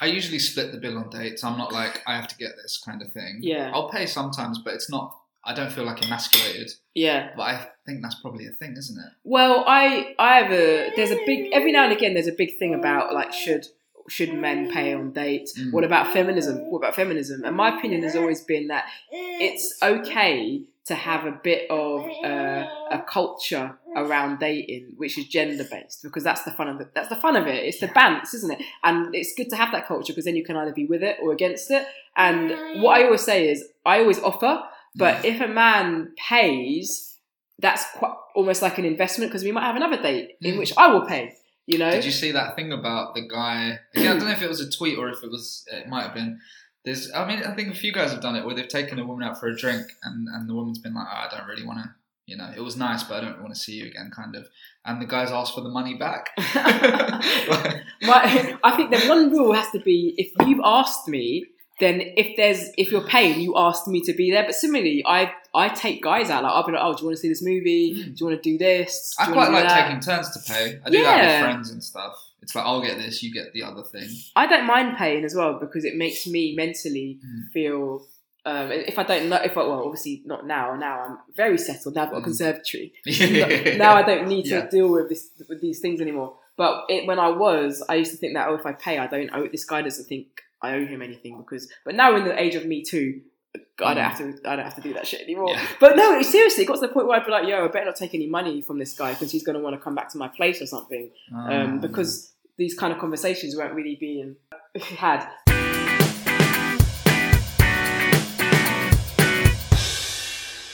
[0.00, 1.44] I usually split the bill on dates.
[1.44, 3.38] I'm not like I have to get this kind of thing.
[3.40, 3.70] Yeah.
[3.72, 5.16] I'll pay sometimes, but it's not.
[5.46, 6.72] I don't feel like emasculated.
[6.94, 7.30] Yeah.
[7.36, 9.12] But I think that's probably a thing, isn't it?
[9.22, 12.58] Well, I I have a there's a big every now and again there's a big
[12.58, 13.66] thing about like should
[14.08, 15.58] should men pay on dates?
[15.58, 15.72] Mm.
[15.72, 16.70] What about feminism?
[16.70, 17.44] What about feminism?
[17.44, 22.66] And my opinion has always been that it's okay to have a bit of uh,
[22.90, 27.08] a culture around dating which is gender based because that's the fun of it that's
[27.08, 29.88] the fun of it it's the bants isn't it and it's good to have that
[29.88, 33.04] culture because then you can either be with it or against it and what i
[33.04, 34.62] always say is i always offer
[34.96, 37.18] but if a man pays
[37.58, 40.58] that's quite almost like an investment because we might have another date in Mm.
[40.58, 41.32] which i will pay
[41.66, 43.78] you know Did you see that thing about the guy?
[43.94, 45.64] Again, I don't know if it was a tweet or if it was.
[45.72, 46.38] It might have been
[46.84, 49.04] There's, I mean, I think a few guys have done it where they've taken a
[49.04, 51.66] woman out for a drink, and and the woman's been like, oh, I don't really
[51.66, 51.88] want to.
[52.30, 54.44] You know, it was nice, but I don't want to see you again, kind of.
[54.84, 56.30] And the guys ask for the money back.
[58.02, 61.46] My, I think the one rule has to be if you've asked me,
[61.78, 64.44] then if there's if you're paying, you asked me to be there.
[64.44, 67.16] But similarly, I I take guys out like I'll be like, oh, do you want
[67.16, 67.94] to see this movie?
[68.04, 69.14] Do you want to do this?
[69.18, 69.84] Do I quite like that?
[69.84, 70.80] taking turns to pay.
[70.84, 72.14] I do that with friends and stuff.
[72.42, 74.08] It's like I'll get this, you get the other thing.
[74.36, 77.52] I don't mind paying as well because it makes me mentally Mm.
[77.52, 78.06] feel.
[78.44, 80.76] Um, if I don't know, if I well, obviously not now.
[80.76, 81.96] Now I'm very settled.
[81.96, 82.24] Now I've got a Mm.
[82.24, 82.92] conservatory.
[83.76, 84.66] now I don't need to Yeah.
[84.70, 86.36] deal with this with these things anymore.
[86.56, 89.08] But it, when I was, I used to think that oh, if I pay, I
[89.08, 89.46] don't owe.
[89.48, 90.28] This guy doesn't think
[90.62, 91.68] I owe him anything because.
[91.84, 93.20] But now in the age of Me Too,
[93.84, 94.38] I don't have to.
[94.48, 95.50] I don't have to do that shit anymore.
[95.50, 95.66] Yeah.
[95.80, 97.86] But no, seriously, it got to the point where I'd be like, yo, I better
[97.86, 100.10] not take any money from this guy because he's going to want to come back
[100.12, 101.10] to my place or something.
[101.34, 104.36] Um, Um, because these kind of conversations weren't really being
[104.96, 105.26] had.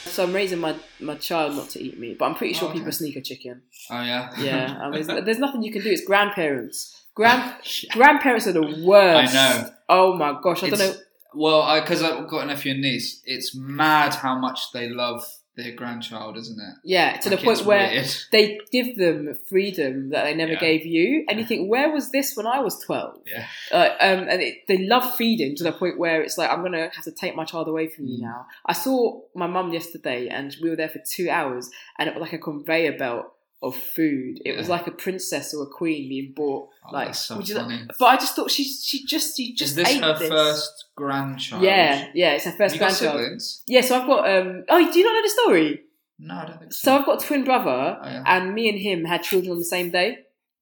[0.05, 2.71] So I'm raising my, my child not to eat meat, but I'm pretty sure Oh,
[2.71, 3.63] people sneak a chicken.
[3.89, 5.89] oh yeah, Yeah, I mean, there's nothing you can do.
[5.89, 7.02] It's grandparents.
[7.15, 7.93] Grand Yeah.
[7.93, 9.35] grandparents are the worst.
[9.35, 9.69] I know.
[9.89, 10.93] Oh my gosh, I don't know.
[11.35, 15.71] Well, because I've got a nephew and niece, it's mad how much they love their
[15.71, 16.75] grandchild, isn't it?
[16.83, 18.07] Yeah, to Like, the point where weird.
[18.31, 20.59] they give them freedom that they never Yeah.
[20.59, 23.19] gave you, and you think, where was this when I was twelve?
[23.27, 23.45] Yeah.
[23.71, 26.89] Uh, um, and it, they love feeding to the point where it's like, I'm gonna
[26.93, 28.21] have to take my child away from you Mm.
[28.21, 28.47] now.
[28.65, 32.21] I saw my mum yesterday, and we were there for two hours, and it was
[32.21, 33.25] like a conveyor belt
[33.63, 34.39] of food.
[34.45, 36.69] It was like a princess or a queen being bought.
[36.85, 37.81] Oh, like, so would you- funny.
[37.97, 40.29] But I just thought she she just she just Is this her this.
[40.29, 41.63] first grandchild?
[41.63, 43.19] Yeah, yeah, it's her first grandchild.
[43.19, 43.63] siblings?
[43.67, 44.29] Yeah, so I've got.
[44.29, 45.81] um Oh, do you not know the story?
[46.19, 46.97] No, I don't think So so.
[46.97, 48.23] I've got a twin brother, Oh, yeah.
[48.25, 50.19] and me and him had children on the same day.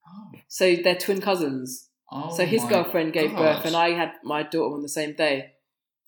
[0.07, 0.31] Oh.
[0.47, 1.89] So they're twin cousins.
[2.11, 5.53] Oh so his girlfriend gave birth, and I had my daughter on the same day.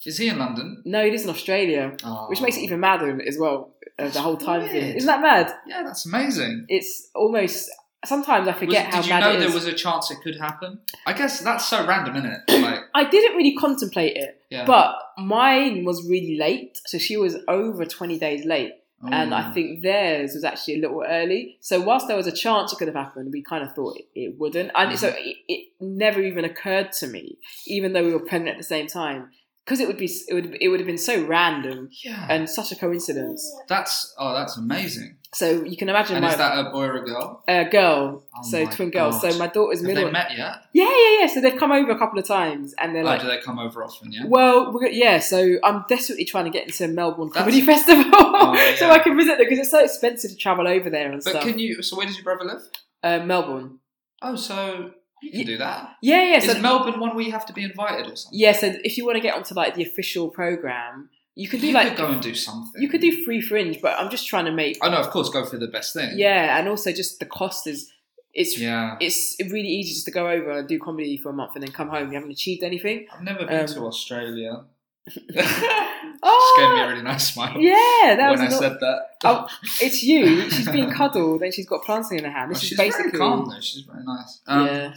[0.06, 0.82] Is he in London?
[0.86, 2.28] No, he lives in Australia, Oh.
[2.30, 3.74] which makes it even madder as well.
[4.00, 4.96] Uh, the whole time thing.
[4.96, 5.54] Isn't that mad?
[5.68, 6.66] Yeah, that's amazing.
[6.68, 7.70] It's almost.
[8.06, 10.36] Sometimes I Was- forget how did you mad know there was a chance it could
[10.38, 10.80] happen?
[11.06, 12.42] I guess that's so random, isn't it?
[12.64, 14.66] Like, I didn't really contemplate it, yeah.
[14.66, 16.82] but mine was really late.
[16.86, 18.74] So she was over 20 days late.
[19.06, 19.54] And I Oh.
[19.54, 21.58] think theirs was actually a little early.
[21.60, 24.06] So whilst there was a chance it could have happened, we kind of thought it,
[24.16, 24.72] it wouldn't.
[24.74, 25.18] And so Mm-hmm.
[25.30, 27.38] it, it never even occurred to me,
[27.68, 29.30] even though we were pregnant at the same time,
[29.66, 32.72] because it would be it would it would have been so random yeah, and such
[32.72, 33.42] a coincidence.
[33.68, 35.18] that's oh, that's amazing.
[35.36, 37.44] So you can imagine And my is that a boy or a girl?
[37.48, 39.20] A girl, Oh so my twin girls.
[39.20, 40.06] So my daughter's Have middle.
[40.06, 40.58] they met yet?
[40.74, 41.28] yeah, yeah, yeah.
[41.34, 43.22] So they've come over a couple of times, and they're oh, like.
[43.22, 44.12] do they come over often?
[44.12, 44.26] Yeah.
[44.28, 48.76] Well, we're, yeah, so I'm desperately trying to get into Melbourne That's- Comedy Festival Oh,
[48.78, 48.92] so.
[48.92, 51.44] I can visit them because it's so expensive to travel over there and But stuff.
[51.46, 51.82] can you?
[51.82, 52.62] So where does your brother live?
[53.02, 53.80] uh, Melbourne.
[54.22, 54.92] Oh, so
[55.24, 55.96] you can do that.
[56.02, 56.38] Yeah, yeah.
[56.38, 58.40] Is So, Melbourne one where you have to be invited or something?
[58.40, 61.68] yeah, so if you want to get onto like the official program, you could do
[61.68, 62.82] you like could go and do something.
[62.82, 65.30] you could do free fringe, but I'm just trying to make Oh no, of course,
[65.30, 66.12] go for the best thing.
[66.18, 67.90] yeah, and also just the cost is
[68.36, 68.98] it's Yeah.
[69.00, 71.72] it's really easy just to go over and do comedy for a month and then
[71.72, 72.10] come home.
[72.10, 73.08] You haven't achieved anything.
[73.14, 74.64] I've never been Um, to Australia.
[76.22, 78.78] Oh, Just gave me a really nice smile yeah, that was when I not- said
[78.80, 79.00] that.
[79.26, 79.48] Oh,
[79.82, 80.50] it's you.
[80.50, 82.52] She's being cuddled and she's got plantain in her hand.
[82.52, 83.60] This she's is basically very calm though.
[83.62, 84.42] She's very nice.
[84.48, 84.94] Um, yeah.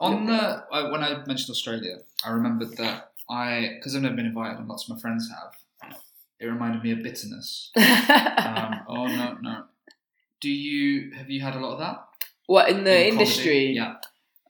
[0.00, 4.26] On the I, when I mentioned Australia, I remembered that I because I've never been
[4.26, 5.54] invited and lots of my friends have.
[6.40, 7.70] It reminded me of bitterness.
[7.76, 7.84] Um,
[8.88, 9.64] oh no no.
[10.40, 12.04] Do you have you had a lot of that
[12.46, 13.30] what in the in comedy?
[13.30, 13.66] industry?
[13.72, 13.94] Yeah.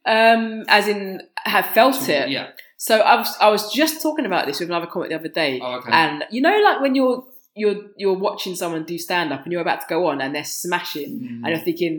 [0.06, 2.30] Um, as in have felt it.
[2.30, 2.48] Yeah.
[2.86, 5.60] So I was I was just talking about this with another comic the other day,
[5.62, 5.92] Oh, okay.
[5.92, 7.22] and you know, like when you're
[7.54, 10.42] you're you're watching someone do stand up and you're about to go on and they're
[10.64, 11.28] smashing, Mm.
[11.44, 11.94] and you're thinking,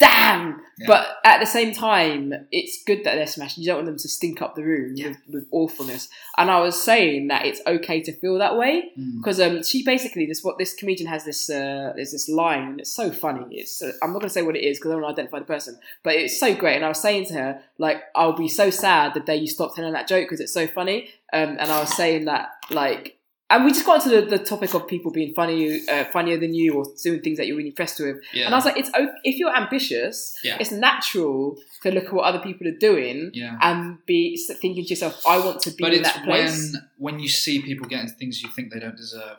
[0.00, 0.86] "Damn!" Yeah.
[0.86, 3.62] But at the same time, it's good that they're smashing.
[3.62, 5.08] You don't want them to stink up the room Yeah.
[5.08, 6.08] with, with awfulness.
[6.38, 9.18] And I was saying that it's okay to feel that way Mm.
[9.18, 12.80] because um, she basically this what this comedian has this uh, there's this line and
[12.80, 13.44] it's so funny.
[13.58, 15.38] It's uh, I'm not gonna say what it is because I don't want to identify
[15.40, 16.76] the person, but it's so great.
[16.76, 19.76] And I was saying to her like I'll be so sad the day you stop
[19.76, 21.10] telling that joke because it's so funny.
[21.32, 23.16] Um, and I was saying that like.
[23.50, 26.54] And we just got into the, the topic of people being funny, uh, funnier than
[26.54, 28.16] you, or doing things that you're really impressed with.
[28.32, 28.46] Yeah.
[28.46, 28.90] And I was like, it's
[29.24, 30.56] if you're ambitious, Yeah.
[30.60, 33.58] it's natural to look at what other people are doing yeah.
[33.60, 36.72] and be thinking to yourself, I want to be But in it's that place.
[36.72, 39.38] when when you see people getting things you think they don't deserve.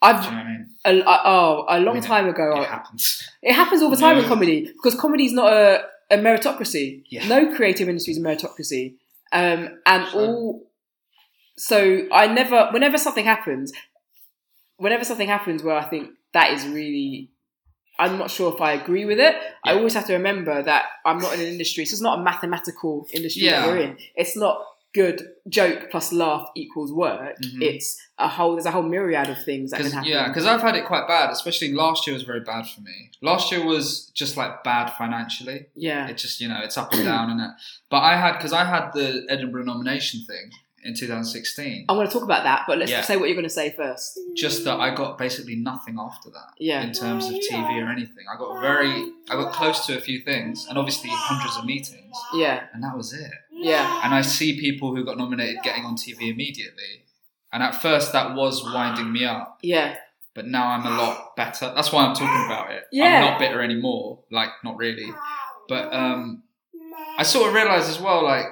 [0.00, 0.66] I've you know what I mean?
[0.84, 2.60] a, a- oh a long I mean, time ago.
[2.62, 3.28] It happens.
[3.42, 7.02] It happens all the time in comedy because comedy is not a, a meritocracy.
[7.26, 8.94] No creative industry is a meritocracy,
[9.32, 10.20] um, and Sure.
[10.20, 10.67] all.
[11.58, 13.72] So I never, whenever something happens,
[14.76, 17.30] whenever something happens where I think that is really,
[17.98, 19.34] I'm not sure if I agree with it.
[19.64, 21.84] I always have to remember that I'm not in an industry.
[21.84, 23.60] So it's not a mathematical industry Yeah.
[23.60, 23.98] that we're in.
[24.14, 27.36] It's not good joke plus laugh equals work.
[27.42, 27.60] Mhm.
[27.62, 28.52] It's a whole.
[28.54, 30.08] There's a whole myriad of things that can happen.
[30.10, 31.30] yeah, because I've had it quite bad.
[31.30, 33.10] Especially last year was very bad for me.
[33.20, 35.66] Last year was just like bad financially.
[35.74, 37.50] yeah, It just you know it's up and down, is it?
[37.90, 40.52] But I had because I had the Edinburgh nomination thing
[40.84, 41.86] in 2016.
[41.88, 43.02] I'm going to talk about that, but let's Yeah.
[43.02, 44.18] say what you're going to say first.
[44.36, 46.82] Just that I got basically nothing after that Yeah.
[46.82, 48.24] in terms of TV or anything.
[48.32, 52.16] I got very I got close to a few things and obviously hundreds of meetings,
[52.34, 53.32] Yeah, and that was it.
[53.52, 57.04] yeah, And I see people who got nominated getting on TV immediately,
[57.52, 59.58] and at first that was winding me up.
[59.62, 59.96] yeah.
[60.34, 61.72] but now I'm a lot better.
[61.74, 62.84] That's why I'm talking about it.
[62.92, 63.16] Yeah.
[63.16, 64.20] I'm not bitter anymore.
[64.30, 65.08] Like, not really.
[65.68, 66.44] But um,
[67.18, 68.46] I sort of realised as well, like,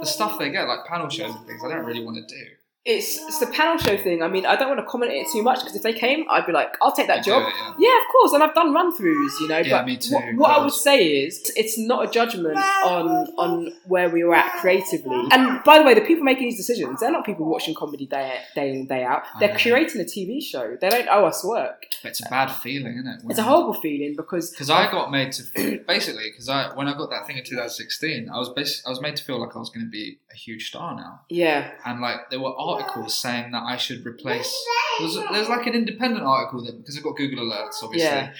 [0.00, 2.44] the stuff they get, like panel shows and things, I don't really want to do.
[2.86, 4.22] It's it's the panel show thing.
[4.22, 6.46] I mean, I don't want to comment it too much because if they came, I'd
[6.46, 7.42] be like, I'll take that job.
[7.46, 7.74] it, yeah.
[7.78, 9.58] Yeah, of course, and I've done run throughs, you know.
[9.58, 13.06] Yeah, but me too, What, what I would say is, it's not a judgment on
[13.36, 15.28] on where we were at creatively.
[15.30, 18.40] And by the way, the people making these decisions, they're not people watching comedy day
[18.54, 19.24] day in day out.
[19.40, 20.76] They're creating a TV show.
[20.80, 21.84] They don't owe us work.
[22.02, 23.20] But it's a bad feeling, isn't it?
[23.28, 25.42] It's a horrible feeling because Because I got made to
[25.86, 29.02] basically because I when I got that thing in 2016, I was basi- I was
[29.02, 32.00] made to feel like I was going to be a huge star now, yeah, and
[32.00, 34.54] like there were articles saying that I should replace.
[34.98, 38.08] There's there's like an independent article that because I've got Google Alerts, obviously.
[38.08, 38.32] Yeah.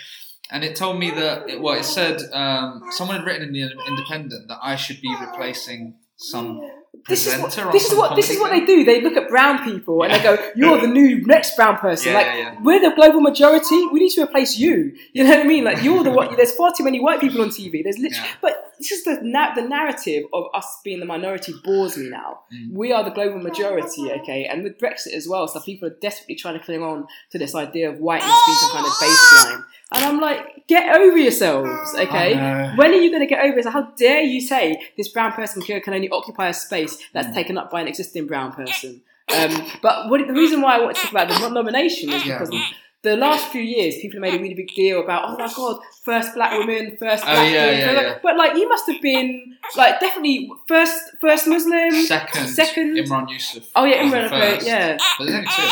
[0.53, 3.71] And it told me that, it, well, it said um, someone had written in the
[3.87, 6.61] Independent that I should be replacing some
[7.09, 8.85] this is what this is what this is what they do.
[8.85, 12.19] They look at brown people and they go, "You're the new next brown person." Yeah,
[12.19, 12.57] like yeah, yeah.
[12.63, 13.87] we're the global majority.
[13.93, 14.93] We need to replace you.
[15.13, 15.65] You know what I mean?
[15.65, 16.31] Like you're the what?
[16.37, 17.83] There's far too many white people on TV.
[17.83, 18.37] There's literally, Yeah.
[18.43, 19.17] but it's just the
[19.55, 22.41] the narrative of us being the minority bores me now.
[22.53, 22.73] Mm.
[22.73, 24.47] We are the global majority, okay?
[24.47, 27.55] And with Brexit as well, so people are desperately trying to cling on to this
[27.55, 29.65] idea of whiteness being some kind of baseline.
[29.93, 32.35] And I'm like, get over yourselves, okay?
[32.77, 33.67] When are you going to get over it?
[33.67, 37.35] How dare you say this brown person can can only occupy a space that's Mm.
[37.35, 39.03] taken up by an existing brown person?
[39.37, 42.39] Um, but what, the reason why I want to talk about the nomination is Yeah.
[42.39, 42.55] because
[43.03, 45.81] the last few years, people have made a really big deal about, oh my god,
[46.05, 47.81] first black woman, first Oh, black yeah, woman.
[47.81, 48.19] yeah, yeah.
[48.23, 51.93] But like, you must have been like definitely first first Muslim.
[52.05, 52.97] Second, Second.
[52.97, 53.65] Imran Yusuf.
[53.75, 54.29] Oh yeah, Imran.
[54.29, 54.67] First.
[54.67, 54.99] yeah.
[55.19, 55.63] But there's only two.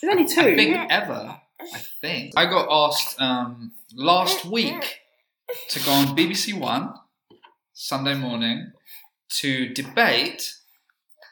[0.00, 0.40] There's only two.
[0.40, 1.40] I think ever.
[2.06, 5.00] I I got asked um, last week
[5.70, 6.94] to go on BBC One
[7.72, 8.72] Sunday morning
[9.40, 10.52] to debate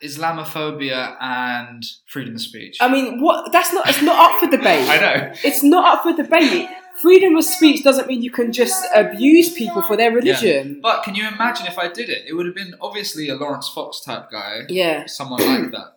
[0.02, 2.76] Islamophobia and freedom of speech.
[2.80, 3.52] I mean, what?
[3.52, 3.88] That's not.
[3.88, 4.88] It's not up for debate.
[4.88, 5.32] I know.
[5.44, 6.68] It's not up for debate.
[7.00, 10.78] Freedom of speech doesn't mean you can just abuse people for their religion.
[10.80, 12.22] But can you imagine if I did it?
[12.28, 15.06] It would have been obviously a Laurence Fox type guy, Yeah.
[15.06, 15.94] someone like that,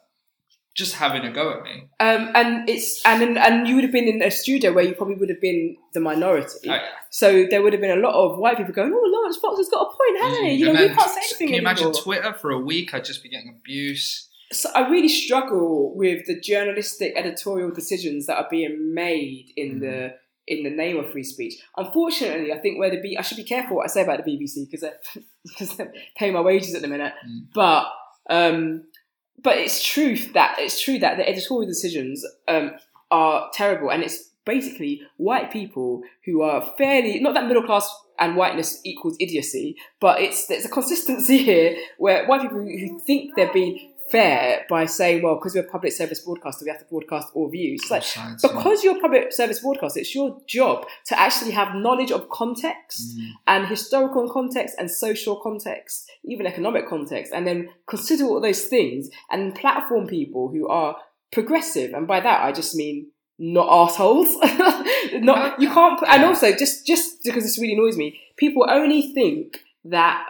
[0.77, 1.89] just having a go at me.
[1.99, 5.15] Um, and it's and and you would have been in a studio where you probably
[5.15, 6.69] would have been the minority.
[6.69, 6.81] Oh, yeah.
[7.09, 9.69] So there would have been a lot of white people going, "Oh, Laurence Fox has
[9.69, 10.53] got a point, hasn't he?
[10.53, 11.91] You know, we can't say anything Can you imagine.
[11.93, 12.93] Twitter for a week?
[12.93, 14.29] I'd just be getting abuse.
[14.51, 19.79] so I really struggle with the journalistic editorial decisions that are being made in Mm.
[19.81, 20.13] the
[20.49, 21.55] in the name of free speech.
[21.75, 24.31] Unfortunately, I think where the B I should be careful what I say about the
[24.31, 24.99] BBC because they're,
[25.43, 27.13] because they're paying my wages at the minute.
[27.27, 27.47] Mm.
[27.53, 27.85] But
[28.29, 28.83] um,
[29.47, 32.71] but it's truth that it's true that the editorial decisions um,
[33.09, 38.35] are terrible, and it's basically white people who are fairly not that middle class and
[38.35, 43.53] whiteness equals idiocy, but it's there's a consistency here where white people who think they're
[43.53, 47.27] being fair by saying, well, because we're a public service broadcaster, we have to broadcast
[47.33, 47.81] all views.
[47.81, 48.51] It's like Sides, yeah.
[48.53, 53.17] because you're a public service broadcaster, it's your job to actually have knowledge of context
[53.17, 53.31] Mm.
[53.47, 59.09] and historical context and social context, even economic context, and then consider all those things
[59.29, 60.97] and platform people who are
[61.31, 61.93] progressive.
[61.93, 64.29] And by that, I just mean not assholes.
[65.13, 65.99] not you can't.
[65.99, 70.25] Put, and also, just just because this really annoys me, people only think that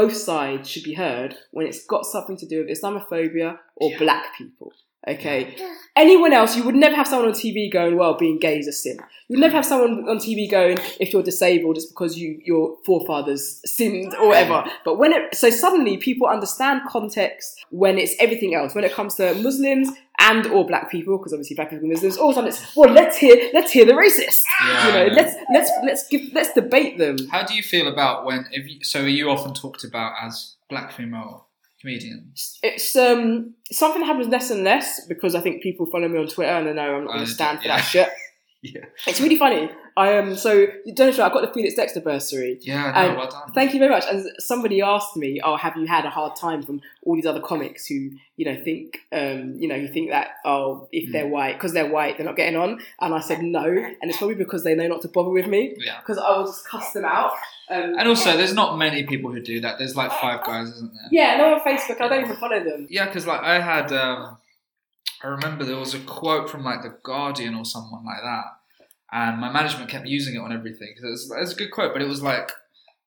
[0.00, 3.98] both sides should be heard when it's got something to do with Islamophobia or Yeah.
[3.98, 4.72] black people.
[5.06, 5.56] Okay.
[5.94, 8.72] Anyone else, you would never have someone on TV going, "Well, being gay is a
[8.72, 12.40] sin." You would never have someone on TV going, "If you're disabled, it's because you
[12.44, 18.14] your forefathers sinned or whatever." But when it so suddenly people understand context when it's
[18.20, 18.74] everything else.
[18.74, 22.16] When it comes to Muslims and or black people, because obviously black people are Muslims,
[22.16, 24.42] all of a sudden it's well, let's hear let's hear the racist.
[24.60, 27.16] Yeah, you know, let's let's let's give let's debate them.
[27.28, 28.46] How do you feel about when?
[28.52, 31.47] If you, so, are you often talked about as black female
[31.80, 32.58] comedians?
[32.62, 36.26] It's um something that happens less and less because I think people follow me on
[36.26, 37.76] Twitter and they know I'm not going to stand for yeah.
[37.76, 38.08] that shit.
[38.60, 38.86] Yeah.
[39.06, 39.70] It's really funny.
[39.96, 41.24] I um so don't know.
[41.24, 42.58] I got the Felix Dexter bursary.
[42.60, 43.52] Yeah, no, well done.
[43.52, 44.04] Thank you very much.
[44.10, 47.40] And somebody asked me, "Oh, have you had a hard time from all these other
[47.40, 51.12] comics who, you know, think, um, you know, you think that oh, if Mm.
[51.12, 54.18] they're white, because they're white, they're not getting on?" And I said no, and it's
[54.18, 55.98] probably because they know not to bother with me yeah.
[56.00, 57.32] because I will just cuss them out.
[57.70, 59.78] Um, And also, there's not many people who do that.
[59.78, 61.08] There's like five guys, isn't there?
[61.12, 62.00] yeah, no on Facebook.
[62.00, 62.86] I don't even follow them.
[62.90, 64.38] Yeah, because like I had, um,
[65.22, 68.44] I remember there was a quote from like the Guardian or someone like that,
[69.12, 71.92] and my management kept using it on everything because it was, it a good quote,
[71.92, 72.52] but it was like,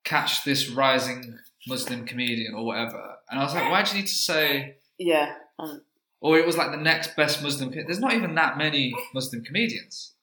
[0.04, 4.08] "Catch this rising Muslim comedian" or whatever, and I was like, why do you need
[4.08, 4.76] to say?
[4.97, 5.34] Yeah.
[5.60, 5.82] Um,
[6.19, 7.71] Or it was like the next best Muslim.
[7.71, 10.13] There's not even that many Muslim comedians.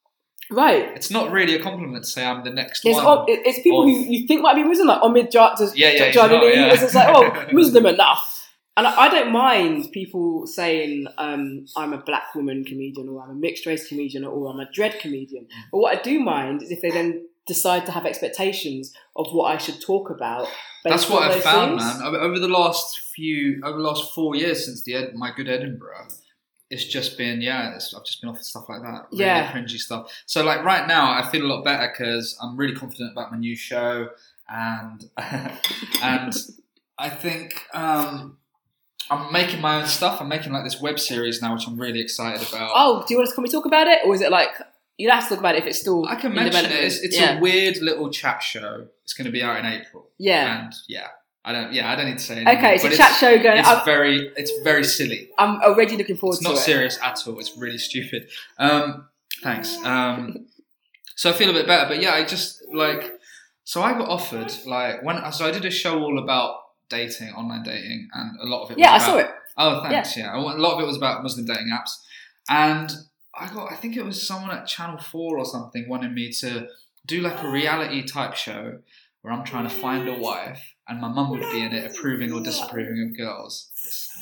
[0.51, 0.85] right.
[0.94, 3.24] It's not really a compliment to say I'm the next It's, one.
[3.29, 6.72] it's people who you think might be Muslim, like Omid Jar- Yeah, yeah, yeah.
[6.85, 8.38] It's like, oh, Muslim enough.
[8.78, 13.30] And I, I don't mind people saying um, I'm a black woman comedian or I'm
[13.30, 15.48] a mixed race comedian or I'm a dread comedian.
[15.72, 19.52] But what I do mind is if they then decide to have expectations of what
[19.52, 20.46] I should talk about.
[20.84, 21.98] That's what I've found, things.
[21.98, 22.14] man.
[22.14, 26.06] Over the last few, over the last four years since the Ed, my good Edinburgh,
[26.70, 27.74] it's just been yeah.
[27.74, 29.50] It's, I've just been offered stuff like that, really Yeah.
[29.50, 30.12] cringy stuff.
[30.26, 33.38] So like right now, I feel a lot better because I'm really confident about my
[33.38, 34.10] new show,
[34.48, 36.32] and and
[36.98, 38.38] I think um,
[39.10, 40.20] I'm making my own stuff.
[40.20, 42.72] I'm making like this web series now, which I'm really excited about.
[42.74, 44.00] Oh, do you want us to come and talk about it?
[44.04, 44.50] Or is it like,
[44.98, 46.72] you don't have to talk about it if it's still I can in mention it.
[46.72, 47.38] It's, it's yeah.
[47.38, 48.88] a weird little chat show.
[49.04, 50.64] It's going to be out in April, yeah.
[50.64, 51.06] and yeah,
[51.44, 51.72] I don't.
[51.72, 52.36] Yeah, I don't need to say.
[52.36, 53.58] Anything, Okay, it's a chat show going.
[53.58, 55.30] It's I'm, very, it's very silly.
[55.38, 56.62] I'm already looking forward It's to not it.
[56.62, 57.38] serious at all.
[57.38, 58.28] It's really stupid.
[58.58, 59.08] Um,
[59.42, 59.76] thanks.
[59.84, 60.48] Um,
[61.14, 63.18] so I feel a bit better, but yeah, I just like.
[63.64, 66.56] So I got offered like when so I did a show all about
[66.88, 68.79] dating, online dating, and a lot of it.
[68.79, 69.31] Yeah, I saw it.
[69.57, 70.16] Oh, thanks.
[70.16, 70.37] Yeah.
[70.37, 71.90] a lot of it was about Muslim dating apps,
[72.48, 72.92] and
[73.35, 73.72] I got.
[73.72, 76.68] I think it was someone at Channel Four or something wanted me to
[77.07, 78.79] do like a reality type show
[79.22, 82.33] where I'm trying to find a wife, and my mum would be in it, approving
[82.33, 83.68] or disapproving of girls.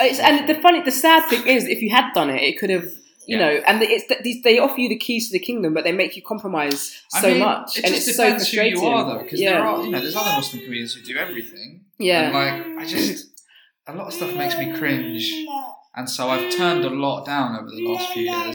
[0.01, 2.71] It's, and the funny, the sad thing is, if you had done it, it could
[2.71, 2.85] have,
[3.27, 3.39] you Yeah.
[3.39, 3.63] know.
[3.67, 6.23] And it's these they offer you the keys to the kingdom, but they make you
[6.23, 9.23] compromise I so mean, much, It and just it's so depends who you are, though,
[9.23, 11.83] because yeah, there are, you know, there's other Muslim comedians who do everything.
[11.99, 12.23] Yeah.
[12.23, 13.43] And, like, I just,
[13.87, 15.33] a lot of stuff makes me cringe,
[15.95, 18.55] and so I've turned a lot down over the last few years.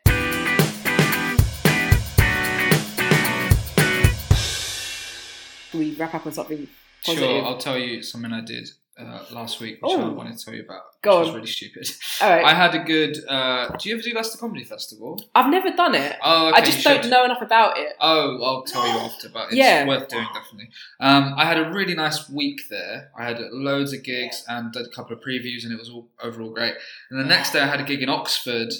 [5.71, 6.67] Can we wrap up on something
[7.05, 7.29] positive?
[7.29, 8.69] Sure, I'll tell you something I did
[9.01, 10.11] uh, last week, which I Oh.
[10.11, 10.81] wanted to tell you about.
[11.01, 11.89] Go which was really stupid.
[12.21, 13.17] All right, I had a good.
[13.27, 15.19] Uh, do you ever do Leicester Comedy Festival?
[15.33, 16.15] I've never done it.
[16.23, 17.93] Oh, okay, I just don't know enough about it.
[17.99, 19.85] Oh, I'll tell you after, but it's Yeah.
[19.87, 20.69] worth doing definitely.
[20.99, 23.11] Um, I had a really nice week there.
[23.17, 26.07] I had loads of gigs and did a couple of previews, and it was all
[26.21, 26.75] overall great.
[27.09, 28.71] And the next day, I had a gig in Oxford.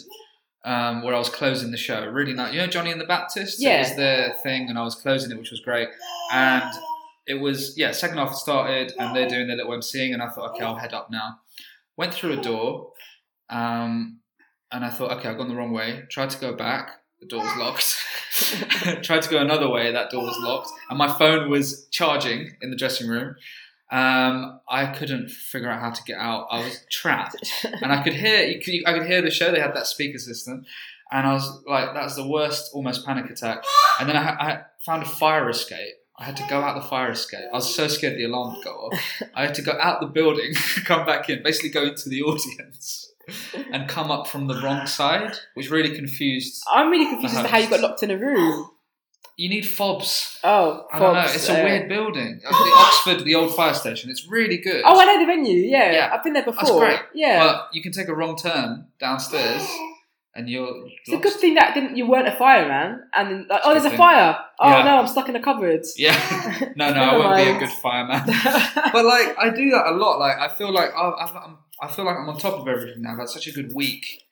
[0.63, 2.53] Um, where I was closing the show, really nice.
[2.53, 3.59] You know Jonny and the Baptist?
[3.59, 3.77] Yeah.
[3.77, 5.89] It was their thing, and I was closing it, which was great.
[6.31, 6.61] And
[7.31, 10.51] it was yeah, second half started, and they're doing their little MCing, and I thought,
[10.51, 11.39] okay, I'll head up now.
[11.95, 12.91] Went through a door,
[13.49, 14.19] um,
[14.71, 16.03] and I thought, okay, I've gone the wrong way.
[16.09, 16.91] Tried to go back,
[17.21, 17.95] the door was locked.
[19.03, 22.69] Tried to go another way, that door was locked, and my phone was charging in
[22.69, 23.35] the dressing room.
[23.91, 26.47] Um, I couldn't figure out how to get out.
[26.51, 28.43] I was trapped, and I could hear.
[28.43, 29.51] You could, I could hear the show.
[29.51, 30.65] They had that speaker system,
[31.13, 33.63] and I was like, "That's the worst, almost panic attack."
[34.01, 35.95] And then I, I found a fire escape.
[36.21, 37.45] I had to go out the fire escape.
[37.51, 39.23] I was so scared the alarm would go off.
[39.33, 40.53] I had to go out the building,
[40.85, 43.11] come back in, basically go into the audience,
[43.73, 46.63] and come up from the wrong side, which really confused.
[46.71, 48.69] I'm really confused as to how you got locked in a room.
[49.35, 50.37] You need fobs.
[50.43, 51.21] Oh, I don't know.
[51.21, 52.39] fobs, It's a uh, weird building.
[52.43, 54.11] The Oxford, the old fire station.
[54.11, 54.83] It's really good.
[54.85, 55.57] Oh, I know the venue.
[55.59, 56.09] Yeah, Yeah.
[56.13, 56.61] I've been there before.
[56.63, 56.99] That's great.
[57.15, 59.67] Yeah, But you can take a wrong turn downstairs,
[60.35, 63.61] and you're it's a good thing that didn't you weren't a fireman, and then, like,
[63.63, 63.97] oh, there's a thing.
[63.97, 64.37] fire.
[64.59, 64.83] Oh Yeah.
[64.83, 65.83] no, I'm stuck in a cupboard.
[65.97, 66.17] Yeah.
[66.75, 68.23] No, no, I won't be a good fireman.
[68.93, 70.19] but like, I do that a lot.
[70.19, 72.67] Like, I feel like oh, I, I, I'm, I feel like I'm on top of
[72.67, 73.13] everything now.
[73.13, 74.23] I've had such a good week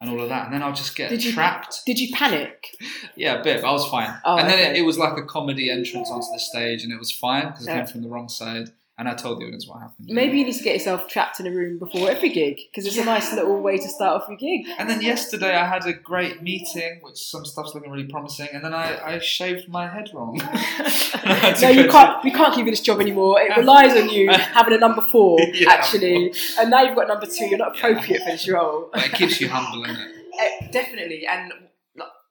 [0.00, 1.82] and all of that, and then I'll just get Did you- trapped.
[1.86, 2.66] Did you panic?
[3.16, 3.62] Yeah, a bit.
[3.62, 4.12] But I was fine.
[4.24, 4.70] Oh, and then okay.
[4.72, 7.68] it, it was like a comedy entrance onto the stage, and it was fine because
[7.68, 8.70] I came from the wrong side.
[8.96, 10.06] And I told the audience what happened.
[10.08, 12.96] Maybe you need to get yourself trapped in a room before every gig because it's
[12.96, 14.66] a nice little way to start off your gig.
[14.78, 18.48] And then yesterday I had a great meeting, which some stuff's looking really promising.
[18.52, 20.36] And then I, I shaved my head wrong.
[21.60, 22.22] no, you can't.
[22.22, 23.40] We can't give you this job anymore.
[23.40, 25.70] It relies on you having a number four, Yeah.
[25.72, 26.32] actually.
[26.58, 27.46] And now you've got number two.
[27.46, 28.90] You're not appropriate for this role.
[28.94, 30.06] It keeps you humble, innit?
[30.40, 31.26] Uh, definitely.
[31.26, 31.52] And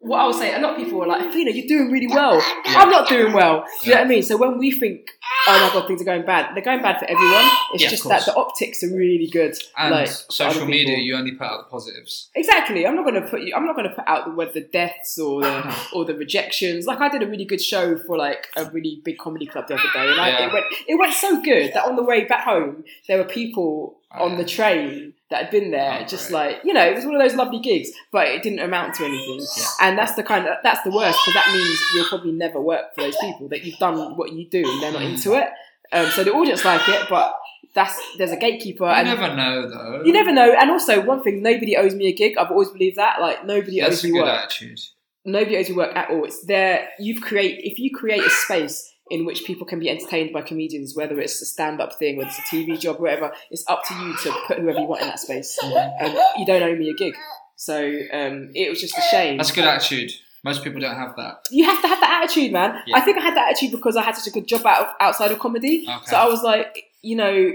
[0.04, 2.42] what I would say, a lot of people were like, Athena, you're doing really well.
[2.66, 3.64] I'm not doing well.
[3.82, 4.22] Do you know what I mean?
[4.22, 5.08] So when we think,
[5.48, 7.46] oh my god, things are going bad, they're going bad for everyone.
[7.74, 9.56] It's Yeah, just that the optics are really good.
[9.78, 12.30] And like social media, you only put out the positives.
[12.36, 12.86] Exactly.
[12.86, 13.54] I'm not going to put you.
[13.56, 16.86] I'm not going to put out the whether the deaths or the or the rejections.
[16.86, 19.76] Like I did a really good show for like a really big comedy club the
[19.76, 22.44] other day, and I, it went it went so good that on the way back
[22.44, 24.38] home there were people Oh, on yeah.
[24.38, 27.22] the train that had been there, Oh, just like you know, it was one of
[27.22, 29.40] those lovely gigs, but it didn't amount to anything.
[29.58, 29.66] Yeah.
[29.82, 32.94] And that's the kind of that's the worst because that means you'll probably never work
[32.96, 35.14] for those people that you've done what you do and they're not Mm.
[35.16, 35.50] into it.
[35.92, 37.36] Um, so the audience like it, but
[37.76, 40.04] that's there's a gatekeeper You and never know, though.
[40.06, 40.54] you never know.
[40.60, 42.38] And also, one thing, nobody owes me a gig.
[42.38, 43.20] I've always believed that.
[43.20, 44.40] Like, nobody That's owes a me good work.
[44.44, 44.80] attitude.
[45.26, 46.24] Nobody owes me work at all.
[46.26, 46.90] It's there.
[47.00, 50.96] You've create if you create a space in which people can be entertained by comedians,
[50.96, 53.32] whether it's a stand-up thing, whether it's a TV job, whatever.
[53.52, 55.56] It's up to you to put whoever you want in that space.
[55.62, 57.14] And you don't owe me a gig.
[57.56, 57.78] So
[58.12, 59.38] um, it was just a shame.
[59.38, 60.12] That's a good attitude.
[60.44, 61.48] Most people don't have that.
[61.52, 62.82] You have to have that attitude, man.
[62.88, 62.98] Yeah.
[62.98, 65.32] I think I had that attitude because I had such a good job out, outside
[65.32, 65.86] of comedy.
[65.88, 66.06] Okay.
[66.08, 67.52] So I was like, you know,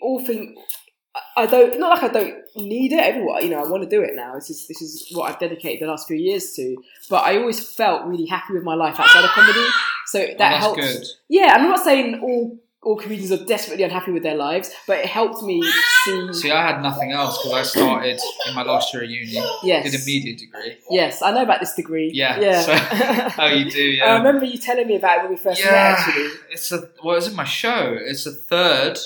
[0.00, 0.56] all thing.
[1.36, 3.00] I don't not like I don't need it.
[3.00, 4.34] Everyone, you know, I want to do it now.
[4.34, 6.76] This is this is what I've dedicated the last few years to.
[7.08, 9.66] But I always felt really happy with my life outside of comedy.
[10.06, 10.80] So oh, that Oh, helps.
[10.80, 11.06] good.
[11.28, 15.06] Yeah, I'm not saying all all comedians are desperately unhappy with their lives, but it
[15.06, 15.62] helped me
[16.04, 16.32] see.
[16.32, 19.32] See, I had nothing else because I started in my last year of uni,
[19.62, 20.78] yes, did a media degree.
[20.90, 22.10] yes, I know about this degree.
[22.14, 22.60] Yeah, yeah.
[22.62, 24.06] so- Oh, you do, Yeah.
[24.06, 25.70] I remember you telling me about it when we first met.
[25.72, 27.96] Yeah, Actually, it's a well, it's in my show.
[28.00, 28.98] It's a third.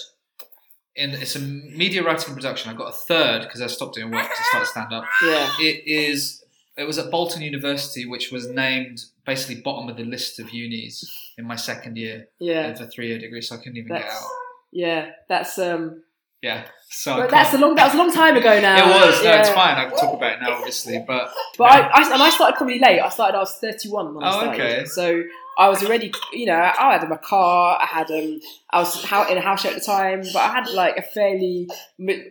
[0.97, 2.71] In it's a media writing and production.
[2.71, 5.05] I got a third because I stopped doing work to start stand up.
[5.25, 5.51] yeah.
[5.61, 6.45] It is.
[6.77, 11.05] It was at Bolton University, which was named basically bottom of the list of unis
[11.39, 14.05] in my second year Yeah, of a three year degree, so I couldn't even get
[14.09, 14.23] out.
[14.73, 16.03] yeah, that's um,
[16.43, 17.75] Yeah, so but that's a long.
[17.77, 18.77] That was a long time ago now.
[18.77, 19.23] It was.
[19.25, 19.77] No, it's fine.
[19.77, 22.79] I can talk about it now, obviously, but But I, I, and I started comedy
[22.81, 23.01] late.
[23.01, 23.37] I started.
[23.37, 24.61] I was thirty-one when I Oh, started.
[24.63, 24.85] okay.
[24.85, 25.23] So
[25.57, 27.79] I was already, you know, I had my car.
[27.81, 28.41] I had um,
[28.71, 31.69] I was in a house show at the time, but I had like a fairly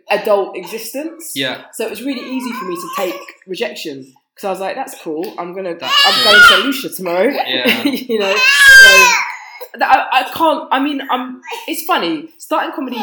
[0.10, 1.34] adult existence.
[1.36, 3.16] yeah, So it was really easy for me to take
[3.48, 5.24] rejection because I was like, "That's cool.
[5.38, 5.76] I'm gonna.
[5.78, 6.50] That's I'm good.
[6.50, 7.84] going to Lucia tomorrow." Yeah.
[7.84, 8.34] you know.
[8.36, 10.68] So I, I can't.
[10.72, 11.42] I mean, I'm.
[11.68, 13.00] It's funny starting comedy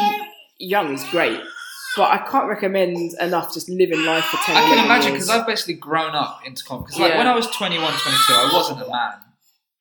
[0.59, 1.39] young is great,
[1.97, 4.55] but I can't recommend enough just living life for ten.
[4.57, 6.85] I can imagine because I've basically grown up into comedy.
[6.87, 7.17] Because like Yeah.
[7.17, 9.13] when I was 21, 22, I wasn't a man.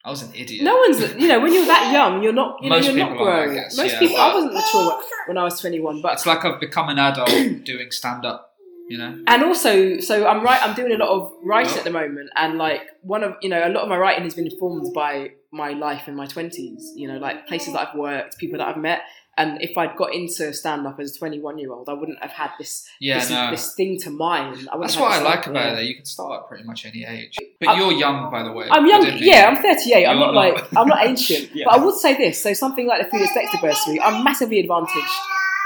[0.04, 0.64] I was an idiot.
[0.64, 3.10] No one's, you know, when you're that young, you're not, you know, Most you're not
[3.12, 3.54] people are, I grown.
[3.56, 6.58] guess, Most yeah, people, I wasn't mature when I was 21, but It's like I've
[6.58, 7.28] become an adult
[7.64, 8.46] doing stand up.
[8.88, 9.22] You know.
[9.28, 10.60] and also, so I'm right.
[10.60, 13.64] I'm doing a lot of writing at the moment, and like one of, you know,
[13.64, 16.80] a lot of my writing has been informed by my life in my 20s.
[16.96, 19.02] You know, like places that I've worked, people that I've met,
[19.38, 22.32] and if I'd got into stand up as a 21 year old, I wouldn't have
[22.32, 23.50] had this, Yeah, this, no.
[23.50, 24.68] this thing to mine.
[24.72, 25.76] I That's what I like about it.
[25.76, 25.80] Though.
[25.82, 27.36] You can start at pretty much any age.
[27.40, 28.68] Uh, but I'm- you're young, by the way.
[28.70, 29.46] I'm young, yeah.
[29.48, 30.06] I'm 38.
[30.06, 30.34] I'm not not.
[30.34, 31.66] like I'm not ancient, Yeah.
[31.66, 32.42] but I would say this.
[32.42, 35.06] So something like the Felix Dexter bursary, I'm massively advantaged.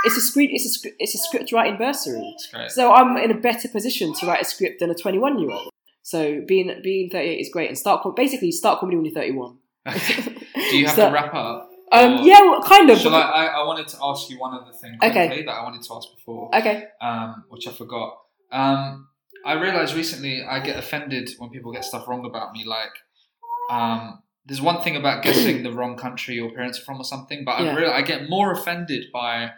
[0.07, 0.53] It's a script.
[0.55, 0.91] It's a.
[0.99, 2.37] It's a script writing bursary.
[2.69, 5.71] So I'm in a better position to write a script than a 21 year old.
[6.03, 9.57] So being being 38 is great, and start basically start comedy when you're 31.
[10.71, 11.71] Do you have So- to wrap up?
[11.95, 12.99] Um, Or- yeah, well, kind of.
[12.99, 13.45] Shall I, I?
[13.47, 15.43] I wanted to ask you one other thing Okay.
[15.45, 16.55] that I wanted to ask before.
[16.55, 16.85] Okay.
[17.01, 18.19] um, which I forgot.
[18.53, 19.09] Um,
[19.47, 22.65] I realized recently I get offended when people get stuff wrong about me.
[22.65, 22.93] Like,
[23.71, 27.45] um, there's one thing about guessing the wrong country your parents are from or something,
[27.45, 27.73] but Yeah.
[27.73, 29.51] I, real I get more offended by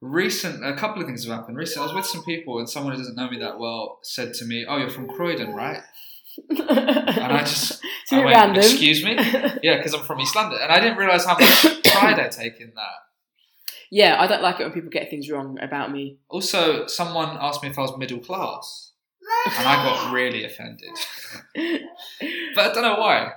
[0.00, 0.64] recent.
[0.64, 1.56] A couple of things have happened.
[1.56, 4.32] Recently, I was with some people and someone who doesn't know me that well said
[4.34, 5.80] to me, "Oh, you're from Croydon, right?"
[6.48, 6.60] And
[7.32, 8.62] I just It's a I went, random.
[8.62, 9.14] "Excuse me."
[9.62, 12.60] Yeah, because I'm from East London, and I didn't realize how much pride I take
[12.60, 12.98] in that.
[13.90, 16.18] yeah, I don't like it when people get things wrong about me.
[16.28, 18.92] Also, someone asked me if I was middle class,
[19.58, 20.90] and I got really offended.
[22.54, 23.32] but I don't know why.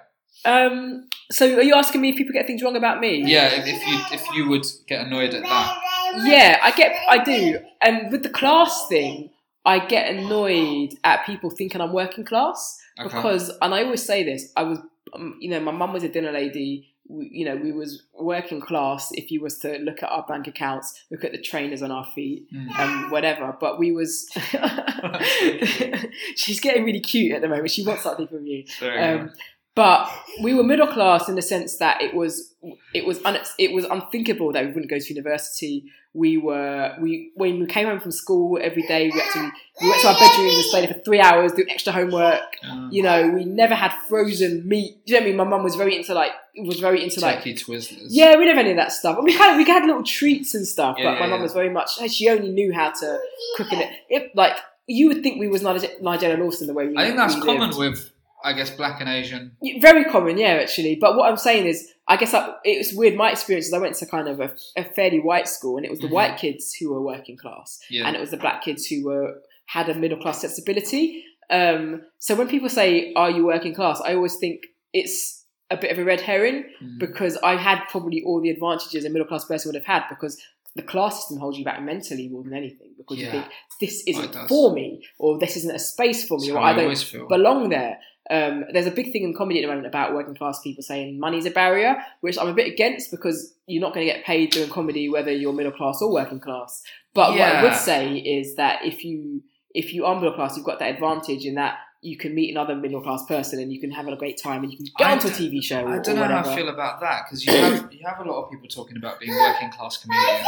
[0.45, 3.23] Um, so are you asking me if people get things wrong about me?
[3.25, 5.77] Yeah, if, if you if you would get annoyed at that,
[6.25, 7.59] Yeah, I get, I do.
[7.81, 9.29] And with the class thing,
[9.65, 13.15] I get annoyed at people thinking I'm working class okay.
[13.15, 14.79] because, and I always say this, I was,
[15.13, 16.89] um, you know, my mum was a dinner lady.
[17.07, 19.11] We, you know, we was working class.
[19.13, 22.05] If you was to look at our bank accounts, look at the trainers on our
[22.15, 22.79] feet, Mm.
[22.79, 23.55] um, whatever.
[23.59, 24.29] But we was,
[26.35, 27.71] she's getting really cute at the moment.
[27.71, 28.63] She wants something from you.
[28.81, 29.31] Um.
[29.75, 30.09] But
[30.41, 32.53] we were middle class in the sense that it was
[32.93, 35.85] it was un, it was unthinkable that we wouldn't go to university.
[36.15, 39.49] We were we when we came home from school every day we actually
[39.81, 42.41] we went to our bedrooms and stayed there for three hours doing extra homework.
[42.69, 45.03] Um, You know, we never had frozen meat.
[45.07, 45.37] Do you know what I mean?
[45.37, 48.05] My mum was very into like was very into like Twizzlers.
[48.09, 49.17] yeah, we never had any of that stuff.
[49.23, 51.43] We kind of we had little treats and stuff, Yeah, but yeah, my mum yeah.
[51.43, 53.19] was very much she only knew how to
[53.57, 53.89] cook in it.
[54.09, 54.53] it like
[54.85, 57.41] you would think we was Nigel- Nigella Lawson the way we I think that's we
[57.41, 58.11] common with
[58.43, 59.55] I guess black and Asian.
[59.79, 60.95] Very common, yeah, actually.
[60.99, 63.15] But what I'm saying is, I guess I, it was weird.
[63.15, 65.89] My experience is I went to kind of a, a fairly white school, and it
[65.89, 66.11] was the Mhm.
[66.11, 68.05] white kids who were working class, Yeah.
[68.05, 71.23] and it was the black kids who were had a middle class sensibility.
[71.49, 74.61] Um, so when people say, "Are you working class?" I always think
[74.93, 76.99] it's a bit of a red herring Mm.
[76.99, 80.37] because I had probably all the advantages a middle class person would have had because
[80.75, 83.45] the class system holds you back mentally more than anything because you think
[83.79, 86.73] this Oh, isn't for me or this isn't a space for me or I I
[86.75, 87.27] don't feel.
[87.27, 87.99] belong there.
[88.29, 91.19] Um, there's a big thing in comedy at the moment about working class people saying
[91.19, 94.51] money's a barrier, which I'm a bit against because you're not going to get paid
[94.51, 96.83] doing comedy whether you're middle class or working class.
[97.13, 99.43] But what I would say is that if you
[99.73, 102.75] if you are middle class, you've got that advantage in that you can meet another
[102.75, 105.11] middle class person and you can have a great time and you can get I
[105.13, 105.87] onto a TV show.
[105.87, 106.39] I don't know how.
[106.39, 109.19] I feel about that because you have you have a lot of people talking about
[109.19, 110.47] being working class comedians,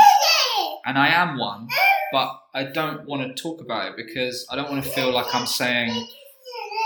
[0.85, 1.67] and I am one,
[2.11, 5.33] but I don't want to talk about it because I don't want to feel like
[5.33, 6.07] I'm saying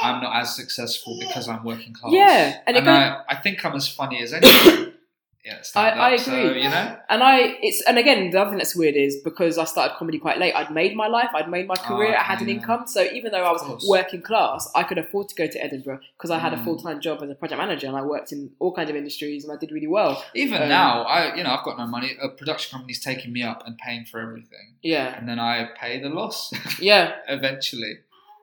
[0.01, 2.13] I'm not as successful because I'm working class.
[2.13, 4.93] Yeah, and and, goes- I, I think I'm as funny as anyone.
[5.45, 6.63] yeah, I- I up, So, agree.
[6.63, 9.63] you know, And I, it's, and again, the other thing that's weird is because I
[9.65, 12.49] started comedy quite late, I'd made my life, I'd made my career, I had an
[12.49, 12.83] income.
[12.87, 16.29] So even though I was working class, I could afford to go to Edinburgh because
[16.29, 16.63] I had a Mm.
[16.65, 19.43] full time job as a project manager and I worked in all kinds of industries
[19.43, 20.23] and I did really well.
[20.35, 22.11] even Um, now, I you know I've got no money.
[22.21, 25.99] A production company's taking me up and paying for everything, Yeah, and then I pay
[25.99, 27.99] the loss yeah, eventually.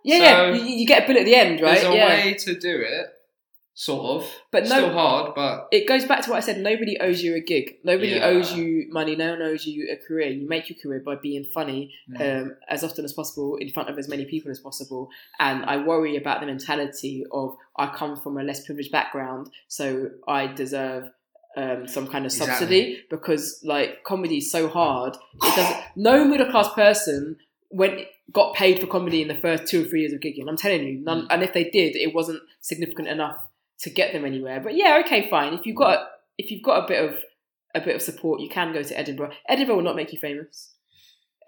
[0.06, 0.54] Yeah, So- yeah.
[0.54, 1.80] You, you get a bill at the end, right?
[1.80, 2.08] There's a yeah.
[2.08, 3.06] way to do it,
[3.74, 4.30] sort of.
[4.50, 6.58] But no- still hard, but It goes back to what I said.
[6.60, 7.76] Nobody owes you a gig.
[7.84, 8.26] Nobody Yeah.
[8.26, 9.16] owes you money.
[9.16, 10.28] No one owes you a career.
[10.30, 13.90] You make your career by being funny mm, um, as often as possible in front
[13.90, 15.10] of as many people as possible.
[15.38, 20.10] And I worry about the mentality of I come from a less privileged background, so
[20.26, 21.10] I deserve
[21.58, 25.16] um, some kind of subsidy because like comedy is so hard.
[25.42, 25.76] It doesn't.
[25.96, 27.38] No middle class person
[27.70, 28.00] went
[28.32, 30.48] got paid for comedy in the first two or three years of gigging.
[30.48, 31.22] I'm telling you, none.
[31.22, 31.26] Mm.
[31.30, 33.36] And if they did, it wasn't significant enough
[33.80, 34.60] to get them anywhere.
[34.60, 35.54] But yeah, okay, fine.
[35.54, 36.06] If you've got
[36.38, 37.16] if you've got a bit of
[37.74, 39.32] a bit of support, you can go to Edinburgh.
[39.48, 40.74] Edinburgh will not make you famous.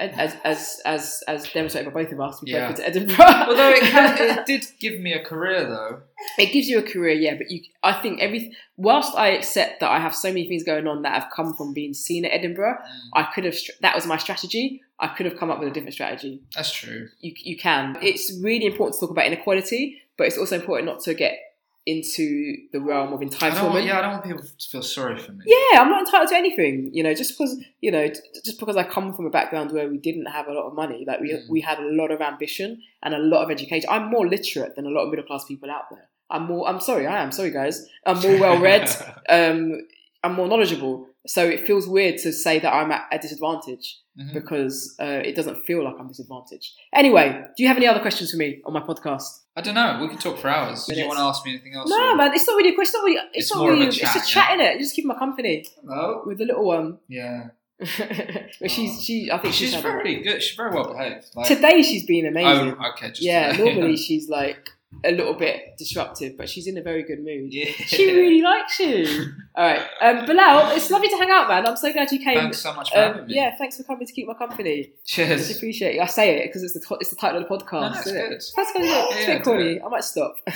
[0.01, 2.69] As as as as demonstrated by both of us, we Yeah.
[2.69, 3.17] both go to Edinburgh.
[3.49, 6.03] although it, can, it did give me a career though.
[6.39, 7.35] it gives you a career, yeah.
[7.37, 10.87] But you, I think every whilst I accept that I have so many things going
[10.87, 13.09] on that have come from being seen at Edinburgh, mm.
[13.15, 14.83] I could have that was my strategy.
[15.01, 16.43] I could have come up with a different strategy.
[16.55, 17.09] That's true.
[17.21, 17.97] You you can.
[18.01, 21.39] It's really important to talk about inequality, but it's also important not to get
[21.93, 23.71] into the realm of I entitlement.
[23.73, 25.45] want, yeah, I don't want people to feel sorry for me.
[25.47, 26.91] Yeah, I'm not entitled to anything.
[26.93, 28.07] You know, just because you know,
[28.49, 31.05] just because I come from a background where we didn't have a lot of money,
[31.07, 31.49] like we Mm.
[31.55, 33.89] we had a lot of ambition and a lot of education.
[33.91, 36.07] I'm more literate than a lot of middle class people out there.
[36.31, 36.69] I'm more.
[36.69, 37.87] I'm sorry, I am sorry, guys.
[38.07, 38.87] I'm more well read.
[39.29, 39.79] um,
[40.25, 41.07] I'm more knowledgeable.
[41.27, 43.87] So it feels weird to say that I'm at a disadvantage
[44.19, 44.33] Mhm.
[44.35, 46.71] because uh, it doesn't feel like I'm disadvantaged.
[46.93, 47.27] Anyway,
[47.57, 49.29] do you have any other questions for me on my podcast?
[49.59, 49.99] I don't know.
[50.01, 50.85] We could talk for hours.
[50.87, 51.91] Do you want to ask me anything else?
[51.91, 53.01] No, or- man, it's not really a question.
[53.03, 53.17] It's not really.
[53.17, 53.91] It's, It's not more of a really.
[53.91, 54.47] chat, it's just yeah?
[54.47, 54.79] chatting it.
[54.79, 56.23] Just keep my company Hello.
[56.25, 56.99] with the little one.
[57.09, 57.49] Yeah.
[57.81, 59.01] but she's oh.
[59.03, 59.31] she.
[59.33, 60.41] I think she's, She's very good.
[60.45, 61.27] She's very well behaved.
[61.35, 62.77] Like, Today she's been amazing.
[62.79, 63.09] Oh, okay.
[63.09, 63.75] Just yeah, today.
[63.75, 64.71] normally she's like
[65.05, 67.53] a little bit disruptive, but she's in a very good mood.
[67.53, 67.71] yeah.
[67.87, 69.07] She really likes you.
[69.55, 71.67] All right, um, Bilal, it's lovely to hang out, man.
[71.67, 72.37] I'm so glad you came.
[72.39, 73.35] Thanks so much for Um, having me.
[73.37, 74.87] yeah, thanks for coming to keep my company.
[74.91, 75.57] I Cheers.
[75.57, 76.01] appreciate it.
[76.01, 77.71] I say it because it's the to- it's the title of the podcast.
[77.71, 78.29] No, no, it's isn't it?
[78.29, 78.43] good.
[78.57, 78.83] That's it.
[78.83, 79.73] It's Yeah, a bit corny.
[79.75, 79.83] it.
[79.85, 80.37] I might stop.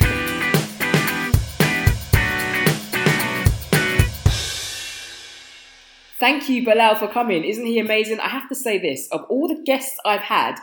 [6.19, 7.43] Thank you, Bilal, for coming.
[7.43, 8.19] Isn't he amazing?
[8.19, 10.55] I have to say this: of all the guests I've had,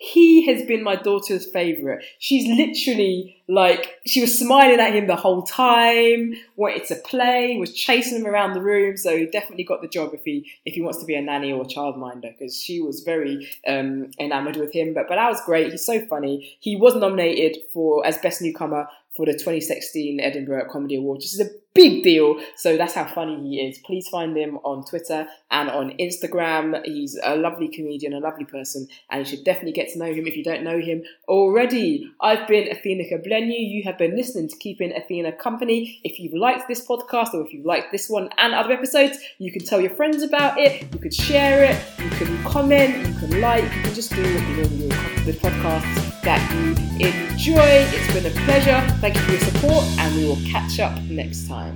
[0.00, 2.04] he has been my daughter's favorite.
[2.20, 7.74] She's literally like she was smiling at him the whole time, wanted to play, was
[7.74, 8.96] chasing him around the room.
[8.96, 11.50] So he definitely got the job if he if he wants to be a nanny
[11.50, 14.94] or a childminder because she was very um, enamored with him.
[14.94, 15.72] But but that was great.
[15.72, 16.56] He's so funny.
[16.60, 21.40] He was nominated for as best newcomer for the 2016 Edinburgh Comedy Awards, which is
[21.40, 22.40] a big deal.
[22.56, 23.78] So that's how funny he is.
[23.78, 26.84] Please find him on Twitter and on Instagram.
[26.84, 30.26] He's a lovely comedian, a lovely person, and you should definitely get to know him
[30.26, 32.10] if you don't know him already.
[32.20, 33.56] I've been Athena Kugblenu.
[33.56, 36.00] You have been listening to Keeping Athena Company.
[36.04, 39.52] If you've liked this podcast or if you've liked this one and other episodes, you
[39.52, 40.82] can tell your friends about it.
[40.92, 41.80] You can share it.
[42.02, 43.06] You can comment.
[43.06, 43.64] You can like.
[43.64, 47.86] You can just do what you normally do with podcasts that you enjoy.
[47.92, 48.80] It's been a pleasure.
[49.00, 51.67] Thank you for your support, and we will catch up next time.